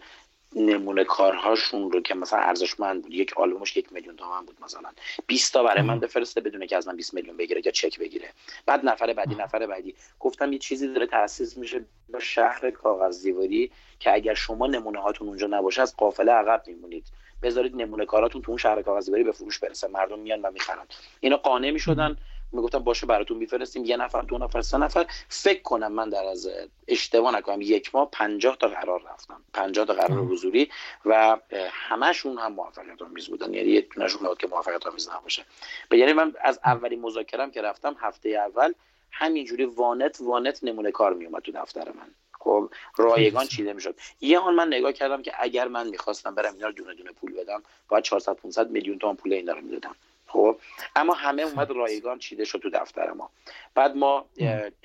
[0.55, 4.89] نمونه کارهاشون رو که مثلا ارزشمند بود یک آلبومش یک میلیون تومن بود مثلا.
[5.27, 8.29] 20 تا برای من بفرسته بدون که از من 20 میلیون بگیره یا چک بگیره.
[8.65, 9.95] بعد نفر بعدی نفر بعدی.
[10.19, 15.27] گفتم یه چیزی داره تاسیس میشه با شهر کاغذ دیواری که اگر شما نمونه هاتون
[15.27, 17.07] اونجا نباشه از قافله عقب میمونید.
[17.41, 19.87] بذارید نمونه کاراتون تو اون شهر کاغذ دیواری به فروش برسه.
[19.87, 20.85] مردم میان و می‌خرن.
[21.19, 22.17] اینا قانع می‌شدن.
[22.51, 23.85] می‌گفتم باشه براتون میفرستیم.
[23.85, 25.05] یه نفر دو نفر سه نفر.
[25.29, 26.49] فکر کنم من در از
[26.87, 27.61] اشتباه نکنم.
[27.61, 29.41] یک ماه پنجاه تا قرار رفتم.
[29.53, 30.69] پنجاه تا قرار حضوری
[31.05, 31.37] و
[31.71, 33.53] همشون هم موفقیت آمیز بودن.
[33.53, 35.45] یعنی یه دونشون نبود که موفقیت آمیز نباشه.
[35.89, 38.73] به یعنی من از اولین مذاکرم که رفتم هفته اول
[39.11, 42.11] همینجوری وانت وانت نمونه کار میومد تو دفتر من.
[42.39, 43.95] خب رایگان چیده می‌شد.
[44.21, 47.33] یه آن من نگاه کردم که اگر من می‌خواستم برم اینا رو دونه دونه پول
[47.33, 49.95] بدم باید 400 500 میلیون تومان پول اینا رو می‌دادم.
[50.31, 50.57] خب.
[50.95, 53.29] اما همه اومد رایگان چیده شد تو دفتر ما.
[53.75, 54.25] بعد ما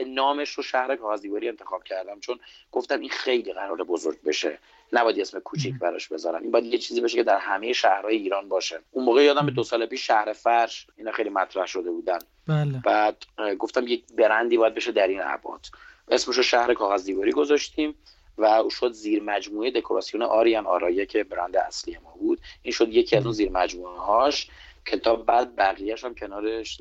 [0.06, 2.40] نامش رو شهر کاغذدیواری انتخاب کردم چون
[2.72, 4.58] گفتم این خیلی قرار بزرگ بشه.
[4.92, 6.42] نباید اسم کوچیک براش بذارم.
[6.42, 8.80] این باید یه چیزی بشه که در همه شهرهای ایران باشه.
[8.90, 12.18] اون موقع یادم به دو سال پیش شهر فرش اینا خیلی مطرح شده بودن.
[12.48, 12.80] بله.
[12.84, 13.16] بعد
[13.58, 15.66] گفتم یک برندی باید بشه در این ابعاد.
[16.08, 17.94] اسمش رو شهر کاغذدیواری گذاشتیم
[18.38, 22.40] و شد زیر مجموعه دکوراسیون آریان آرایه که برند اصلی ما بود.
[22.62, 24.48] این شد یکی از اون زیر مجموعه هاش
[24.86, 26.80] کتاب بعد بقیهش هم کنارش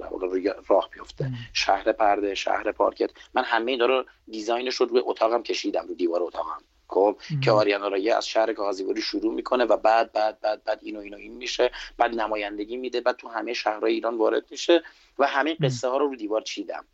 [0.68, 1.32] راه بیفته.
[1.54, 3.10] شهر پرده شهر پارکت.
[3.34, 7.88] من همه اینا رو دیزاینش رو روی اتاقم کشیدم رو دیوار اتاقم خب که آریانا
[7.88, 11.72] رایه از شهر کاغذیواری شروع می‌کنه و بعد بعد بعد بعد اینو اینو این میشه.
[11.98, 14.84] بعد نمایندگی میده بعد تو همه شهرهای ایران وارد میشه
[15.20, 16.86] و همه قصه ها رو رو دیوار چیدم.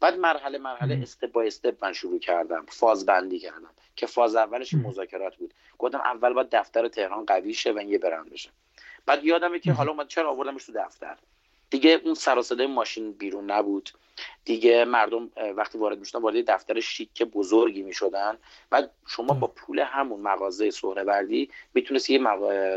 [0.00, 2.66] بعد مرحله مرحله استپ با استپ من شروع کردم.
[2.68, 3.70] فاز بندی کردم.
[3.96, 5.54] که فاز اولش مذاکرات بود.
[5.78, 8.50] گفتم اول باید دفتر تهران قوی شه و یه برند بشه.
[9.06, 11.16] بعد یادمه که حالا اومد چرا آوردمش تو دفتر؟
[11.70, 13.90] دیگه اون سر ماشین بیرون نبود.
[14.44, 18.38] دیگه مردم وقتی وارد می‌شدن وارد دفتر شیک بزرگی می‌شدن.
[18.70, 22.20] بعد شما با پول همون مغازه سهروردی می‌تونستی یه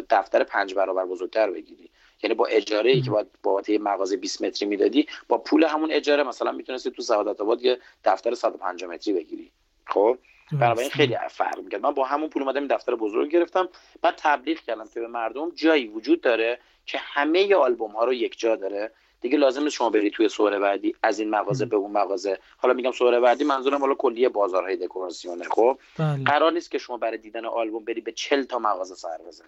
[0.09, 1.89] دفتر پنج برابر بزرگتر بگیری.
[2.23, 5.91] یعنی با اجاره ای که باید بابت یه مغازه 20 متری می‌دادی با پول همون
[5.91, 9.51] اجاره مثلا می‌تونستی تو سعادت آباد یه دفتر 150 متری بگیری.
[9.85, 10.17] خب؟
[10.51, 11.81] بنابراین خیلی فرق می‌کرد.
[11.81, 13.69] من با همون پول اومدم دفتر بزرگ گرفتم.
[14.01, 18.39] بعد تبلیغ کردم که به مردم جایی وجود داره که همه آلبوم ها رو یک
[18.39, 18.91] جا داره.
[19.21, 22.39] دیگه لازم نیست شما برید توی سهروردی از این مغازه به اون مغازه.
[22.57, 26.23] حالا میگم سهروردی منظورم حالا کلیه بازارهای دکوراسیونه خب؟ بله.
[26.23, 29.47] قرار نیست که شما برای دیدن آلبوم بری به 40 تا مغازه سر بزنی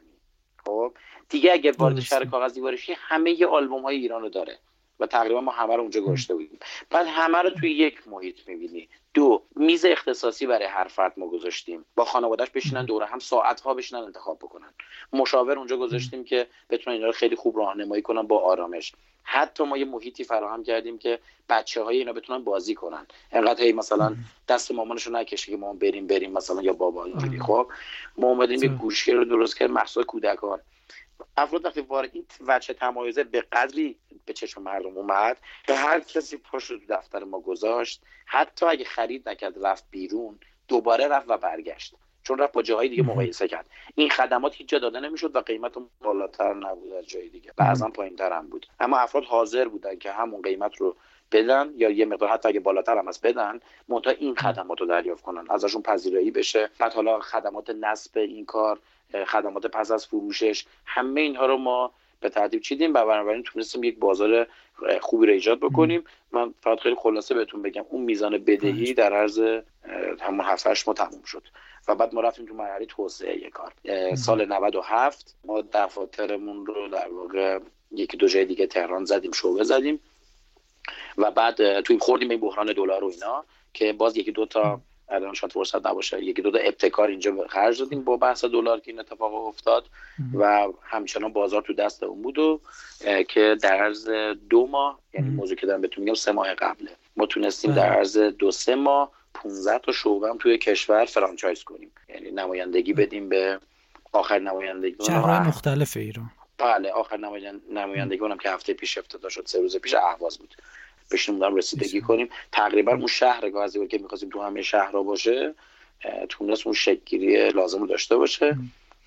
[0.65, 0.93] خب؟
[1.29, 4.57] دیگه اگه وارد شهر کاغذی باشی همه آلبوم های ایران رو داره.
[4.99, 6.59] و تقریبا ما همه رو اونجا گشته بودیم.
[6.89, 8.89] بعد همه رو توی یک محیط می‌بینی.
[9.13, 11.85] دو میز اختصاصی برای هر فرد ما گذاشتیم.
[11.95, 14.73] با خانوادهش بشینن دوره هم ساعت ها بشینن انتخاب بکنن.
[15.13, 18.93] مشاور اونجا گذاشتیم که بتونن اینا رو خیلی خوب راهنمایی کنن با آرامش.
[19.23, 23.07] حتی ما یه محیطی فراهم کردیم که بچه های اینا بتونن بازی کنن.
[23.31, 24.15] انقدر هی مثلا
[24.47, 27.39] دست مامانشون نکشه که ما بریم بریم مثلا یا بابا اینجوری.
[27.39, 27.67] خب؟
[28.17, 30.59] ما اومدیم یه گوشی رو درست کرد مخصوص کودکان.
[31.37, 36.37] افراد وقتی وارد این وجه تمایزه به قدری به چشم مردم اومد که هر کسی
[36.37, 41.95] پشت رو دفتر ما گذاشت حتی اگه خرید نکرد رفت بیرون دوباره رفت و برگشت.
[42.23, 43.65] چون رفت با جاهای دیگه مقایسه کرد.
[43.95, 47.53] این خدمات هیچ جا داده نمی‌شد و قیمت بالاتر نبود از جای دیگه.
[47.57, 48.65] بعضا پایین تر هم بود.
[48.79, 50.95] اما افراد حاضر بودن که همون قیمت رو
[51.31, 55.23] بدن یا یه مقدار حتی اگه بالاتر هم از بدن منتها این خدمات رو دریافت
[55.23, 56.69] کنن ازشون پذیرایی بشه.
[56.79, 58.79] بعد حالا خدمات نصب این کار
[59.27, 60.65] خدمات پس از فروشش.
[60.85, 64.47] همه اینها رو ما به ترتیب چیدیم و بنابراین تونستیم یک بازار
[65.01, 66.03] خوبی رو ایجاد بکنیم.
[66.31, 69.39] من فقط خیلی خلاصه بهتون بگم اون میزان بدهی در عرض
[70.21, 71.43] همون هفت ما تموم شد.
[71.87, 73.73] و بعد ما رفتیم تو مرحله توسعه کار.
[74.15, 77.59] سال 97 ما دفاترمون رو در واقع
[77.91, 79.99] یکی دو جای دیگه تهران زدیم شعبه زدیم.
[81.17, 85.33] و بعد توی خوردیم این بحران دلار و اینا که باز یکی دو تا الان
[85.33, 86.23] شاید فرصت نباشه.
[86.23, 89.85] یکی دو تا ابتکار اینجا خرج دادیم با بحث دلار که این اتفاق افتاد
[90.33, 92.61] و همچنان بازار تو دست اون بود و
[93.27, 94.09] که در عرض
[94.49, 96.91] دو ماه یعنی موضوع که دارم بهتون میگم سه ماه قبله.
[97.17, 97.97] ما تونستیم در بله.
[97.97, 101.91] عرض دو سه ماه 15 تا شعبه هم توی کشور فرانچایز کنیم.
[102.09, 103.59] یعنی نمایندگی بدیم به
[104.11, 105.05] آخر نمایندگی.
[105.05, 106.31] شهرهای مختلف ایران.
[106.57, 107.17] بله آخر
[107.71, 110.55] نمایندگی اونم که هفته پیش افتاده شد سه روز پیش اهواز بود.
[111.11, 112.29] بشینیم رسیدگی کنیم.
[112.51, 115.53] تقریبا اون شهر گازی که می‌خواستیم تو همه شهرها باشه
[116.29, 118.57] تونست اون شکلگیری لازم رو داشته باشه.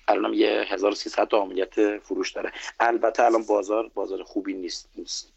[0.07, 2.51] الان یه 1300 تا عملیت فروش داره.
[2.79, 4.89] البته الان بازار بازار خوبی نیست.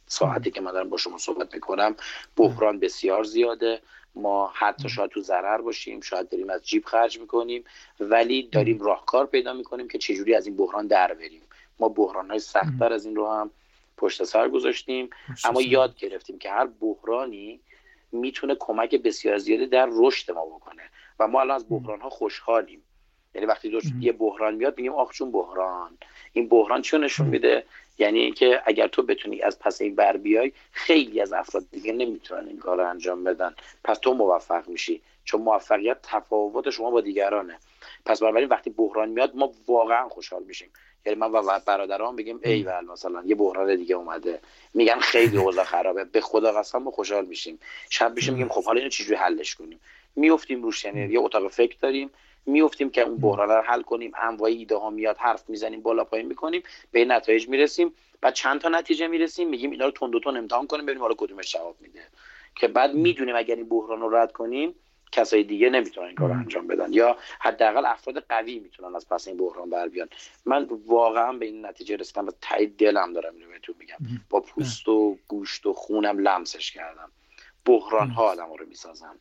[0.07, 1.97] ساعتی که من دارم با شما صحبت می‌کنم
[2.37, 3.81] بحران بسیار زیاده.
[4.15, 7.65] ما حتی شاید تو ضرر باشیم شاید داریم از جیب خرج می‌کنیم
[8.01, 11.43] ولی داریم راهکار پیدا می‌کنیم که چجوری از این بحران در بریم.
[11.81, 13.51] ما بحران های سختتر از این رو هم
[13.97, 15.11] پشت سر گذاشتیم.
[15.45, 17.61] اما یاد گرفتیم که هر بحرانی
[18.13, 20.83] می‌تونه کمک بسیار زیادی در رشد ما بکنه.
[21.19, 22.83] و ما الان از بحران ها خوشحالیم.
[23.35, 25.99] یعنی وقتی یه بحران میاد میگیم آخ چون بحران.
[26.33, 27.65] این بحران چون نشون میده؟
[27.99, 32.49] یعنی اینکه اگر تو بتونی از پس این بر بیای خیلی از افراد دیگه نمی‌تونن
[32.49, 33.55] این کار رو انجام بدن.
[33.85, 35.03] پس تو موفق میشی.
[35.25, 37.59] چون موفقیت تفاوت شما با دیگرانه.
[38.05, 40.69] پس بنابراین وقتی بحران میاد ما واقعا خوشحال میشیم.
[41.07, 44.41] یعنی من و برادران بگیم ای مثلا یه بحران دیگه اومده.
[44.75, 46.05] میگن خیلی اوضاع خرابه.
[46.05, 47.59] به خدا قسم ما خوشحال میشیم.
[47.91, 49.81] شب میشه میگیم خب حالا اینو چجوری حلش کنیم؟
[50.17, 52.11] میفتیم روش یعنی یه اتاق فکر داریم.
[52.47, 54.13] میفتیم که اون بحران رو حل کنیم.
[54.23, 56.63] انواع ایده ها میاد حرف می‌زنیم بالا پایین می‌کنیم.
[56.93, 57.95] به نتایج می‌رسیم.
[58.21, 59.49] بعد چند تا نتیجه می‌رسیم.
[59.49, 62.01] میگیم اینا رو تند و تند امتحان کنیم ببینیم حالا کدومش جواب میده.
[62.55, 64.75] که بعد می‌دونیم اگر این بحران رو رد کنیم
[65.13, 66.93] کسای دیگه نمی‌تونن این کار انجام بدن.
[66.93, 70.09] یا حداقل افراد قوی می‌تونن از پس این بحران بر بیان
[70.45, 73.97] من واقعا به این نتیجه رسیدم و تایید دلم دارم اینو بهتون میگم.
[74.31, 77.13] با پوست و گوشت و خونم لمسش کردم.
[77.65, 79.15] بحران ها آدم رو می‌سازن.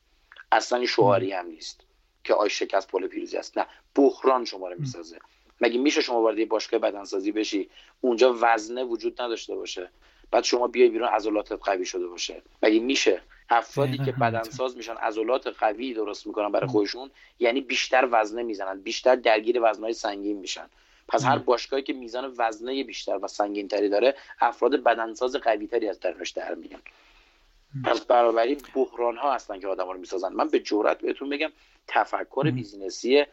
[0.52, 1.82] اصلا این شعاری هم نیست
[2.24, 3.58] که آی شکست پل پیروزی است.
[3.58, 5.19] نه بحران شما رو می‌سازه.
[5.62, 7.69] مگه میشه شما وارد باشگاه بدنسازی بشی؟
[8.02, 9.89] اونجا وزنه وجود نداشته باشه.
[10.32, 12.42] بعد شما بیای بیرون عضلاتت قوی شده باشه.
[12.63, 18.43] مگه میشه؟ افرادی که بدنساز میشن عضلات قوی درست می‌کنن برای خودشون یعنی بیشتر وزنه
[18.43, 20.69] می‌زنن بیشتر درگیر وزنهای سنگین میشن.
[21.08, 25.89] پس هر باشگاهی که میزان وزنه بیشتر و سنگین تری داره افراد بدنساز قوی تری
[25.89, 26.81] از درونش در میان.
[27.83, 30.33] پس برابری بحران ها هستن که آدم رو می‌سازن.
[30.33, 31.52] من به جورت بهتون بگم
[31.87, 33.25] تفکر بیزینسی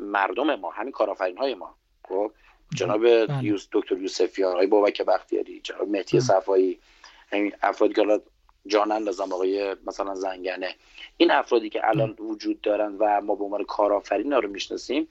[0.00, 1.74] مردم ما همین کارآفرین های ما.
[2.08, 2.32] خب
[2.74, 3.56] جناب بله.
[3.72, 6.78] دکتر یوسفیان آقای بابک بختیاری جناب مهدی صفایی
[7.32, 8.20] همین افرادی که
[8.66, 10.74] جان اندازم آقای مثلا زنگنه.
[11.16, 15.08] این افرادی که الان وجود دارن و ما به عنوان کارآفرین رو می‌شناسیم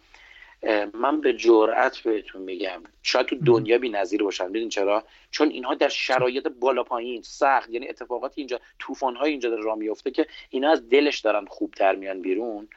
[0.94, 5.74] من به جرأت بهتون میگم شاید تو دنیا بی نظیر باشن ببین چرا؟ چون اینها
[5.74, 10.28] در شرایط بالا پایین سخت یعنی اتفاقات اینجا طوفان های اینجا در راه میفته که
[10.50, 12.68] اینا از دلش دارن خوب تر میان بیرون.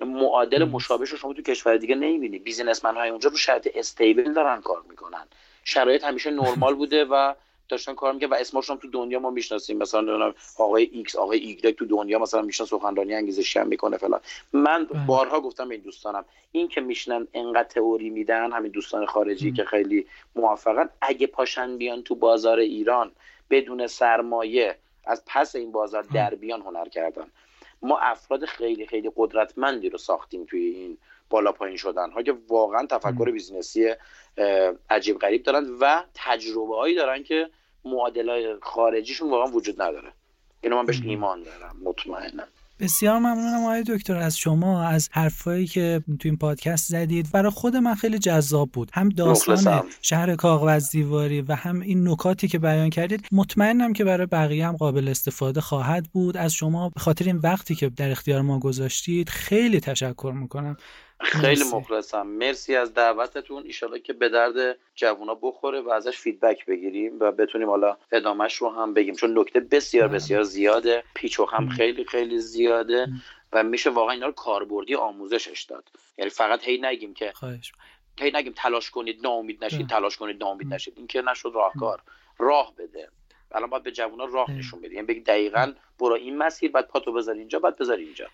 [0.00, 2.38] معادل مشابهش رو شما تو کشور دیگه نمی‌بینی.
[2.38, 5.26] businessman های اونجا رو شرایط stable دارن کار می‌کنن.
[5.64, 7.34] شرایط همیشه نرمال بوده و
[7.70, 9.78] داشتن کار می‌کنن و اسمشون تو دنیا ما می‌شناسیم.
[9.78, 14.20] مثلا آقای ایکس آقای ایگرگ تو دنیا مثلا میشن سخنرانی انگیزشی هم می‌کنه فلان.
[14.52, 15.06] من بله.
[15.06, 19.64] بارها گفتم به این دوستانم این که میشنن انقدر تئوری میدن همین دوستان خارجی که
[19.64, 20.06] خیلی
[20.36, 23.12] موفقن اگه پاشن بیان تو بازار ایران
[23.50, 27.26] بدون سرمایه از پس این بازار در بیان هنر کردن.
[27.82, 30.98] ما افراد خیلی خیلی قدرتمندی رو ساختیم توی این
[31.30, 33.94] بالا پایین شدن ها که واقعا تفکر بیزینسی
[34.90, 37.50] عجیب غریب دارن و تجربه هایی دارن که
[37.84, 40.12] معادلای خارجیشون واقعا وجود نداره.
[40.60, 42.48] اینو من بهش ایمان دارم مطمئنم.
[42.80, 44.16] بسیار ممنونم آقای دکتر.
[44.16, 48.90] از شما از حرفایی که تو این پادکست زدید برای خود من خیلی جذاب بود.
[48.92, 54.26] هم داستان شهر کاغذ دیواری و هم این نکاتی که بیان کردید مطمئنم که برای
[54.26, 56.36] بقیه هم قابل استفاده خواهد بود.
[56.36, 60.76] از شما به خاطر این وقتی که در اختیار ما گذاشتید خیلی تشکر می‌کنم.
[61.22, 62.26] خیلی مخلصم.
[62.26, 63.62] مرسی از دعوتتون.
[63.62, 68.70] ایشالا که به درد جوونا بخوره و ازش فیدبک بگیریم و بتونیم حالا ادامهش رو
[68.70, 69.14] هم بگیم.
[69.14, 70.16] چون نکته بسیار بله.
[70.16, 71.04] بسیار زیاده.
[71.14, 73.08] پیچ و هم خیلی خیلی زیاده
[73.52, 75.84] و میشه واقعا اینا رو کاربردی آموزشش داد.
[76.18, 77.32] یعنی فقط هی نگیم که
[78.20, 80.94] هی نگیم تلاش کنید ناامید نشید تلاش کنید ناامید نشید.
[80.96, 82.02] این که نشد راهکار.
[82.38, 83.08] راه بده.
[83.52, 87.12] الان باید به جوونا راه نشون بدیم یعنی بگی دقیقا برو این مسیر بعد پاتو
[87.12, 88.26] بذار اینجا بعد بذار اینجا.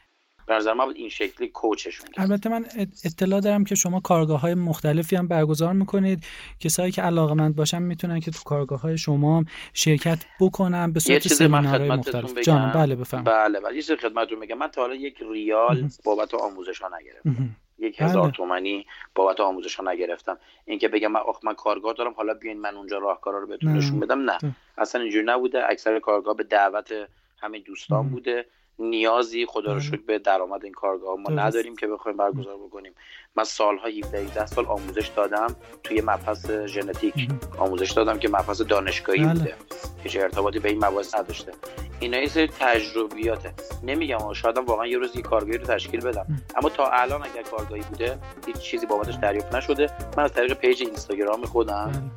[0.46, 2.64] به نظر من این شکلی کوچشون البته من
[3.04, 6.24] اطلاع دارم که شما کارگاه های مختلفی هم برگزار می‌کنید.
[6.60, 11.88] کسایی که علاقه باشن می‌تونن که تو کارگاه های شما شرکت بکنن به صورت سمینارهای
[11.88, 12.38] مختلف.
[12.38, 13.76] جان بله بفهم بله بله.
[13.76, 17.56] یه خدمتتون میگم من تا حالا یک ریال بابت آموزش ها نگرفتم.
[17.78, 18.32] یک هزار بله.
[18.32, 20.38] تومنی بابت آموزش ها نگرفتم.
[20.64, 24.30] اینکه بگم من من کارگاه دارم حالا بیاین من اونجا راهکارا رو بهتون نشون بدم
[24.30, 24.38] نه.
[24.78, 25.70] اصلا اینجوری نبوده.
[25.70, 26.92] اکثر کارگاه به دعوت
[27.38, 28.46] همین دوستان بوده.
[28.78, 32.92] نیازی خدا رو شکر به درآمد این کارگاه ما نداریم که بخوایم برگزار بکنیم.
[33.36, 37.28] من سالها 17 18 سال آموزش دادم توی مبحث ژنتیک.
[37.58, 39.32] آموزش دادم که مبحث دانشگاهی بله.
[39.32, 39.54] بوده
[40.02, 41.52] هیچ ارتباطی به این مباحث نداشته.
[42.00, 43.52] اینا یه سری تجربیاته.
[43.82, 46.26] نمیگم شاید واقعا یه روز یه کارگاهی رو تشکیل بدم.
[46.56, 49.90] اما تا الان اگر کارگاهی بوده هیچ چیزی بابتش دریافت نشده.
[50.16, 52.10] من از طریق page اینستاگرام خودم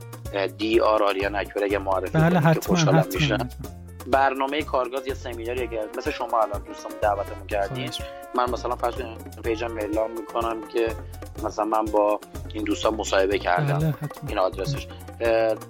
[0.57, 3.37] dr آریان اکبر اگه معرفی بله حتما, حتما.
[4.11, 7.91] برنامه کارگاه یا سمیناری اگر مثل شما الان دوستان دعوتمون کردین.
[8.35, 8.95] من مثلا فرض
[9.43, 10.87] page م اعلام می‌کنم که
[11.43, 12.19] مثلا من با
[12.53, 13.79] این دوستان مصاحبه کردم.
[13.79, 13.93] بله،
[14.27, 14.87] این آدرسش.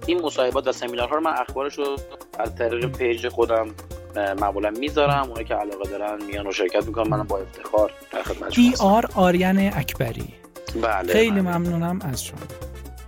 [0.05, 1.97] این مصاحبات و سمینارها رو من اخبارش رو
[2.39, 3.67] از طریق page خودم
[4.15, 5.27] معمولا می‌ذارم.
[5.27, 7.07] اونایی که علاقه دارن میان و شرکت می‌کنن.
[7.07, 10.33] منم با افتخار در خدمتشون آر آریان اکبری
[10.81, 11.57] بله خیلی بله.
[11.57, 12.39] ممنونم از شما.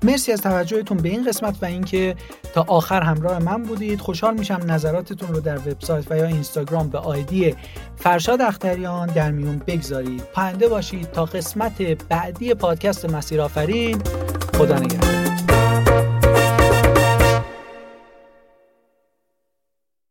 [0.03, 2.15] مرسی از توجهتون به این قسمت و اینکه
[2.53, 3.99] تا آخر همراه من بودید.
[3.99, 7.55] خوشحال میشم نظراتتون رو در وبسایت و یا اینستاگرام به آیدی
[7.95, 10.23] فرشاد اختریان در میون بگذارید.
[10.33, 14.01] پاینده باشید تا قسمت بعدی پادکست مسیر آفرین
[14.57, 15.20] خدا نگهدار.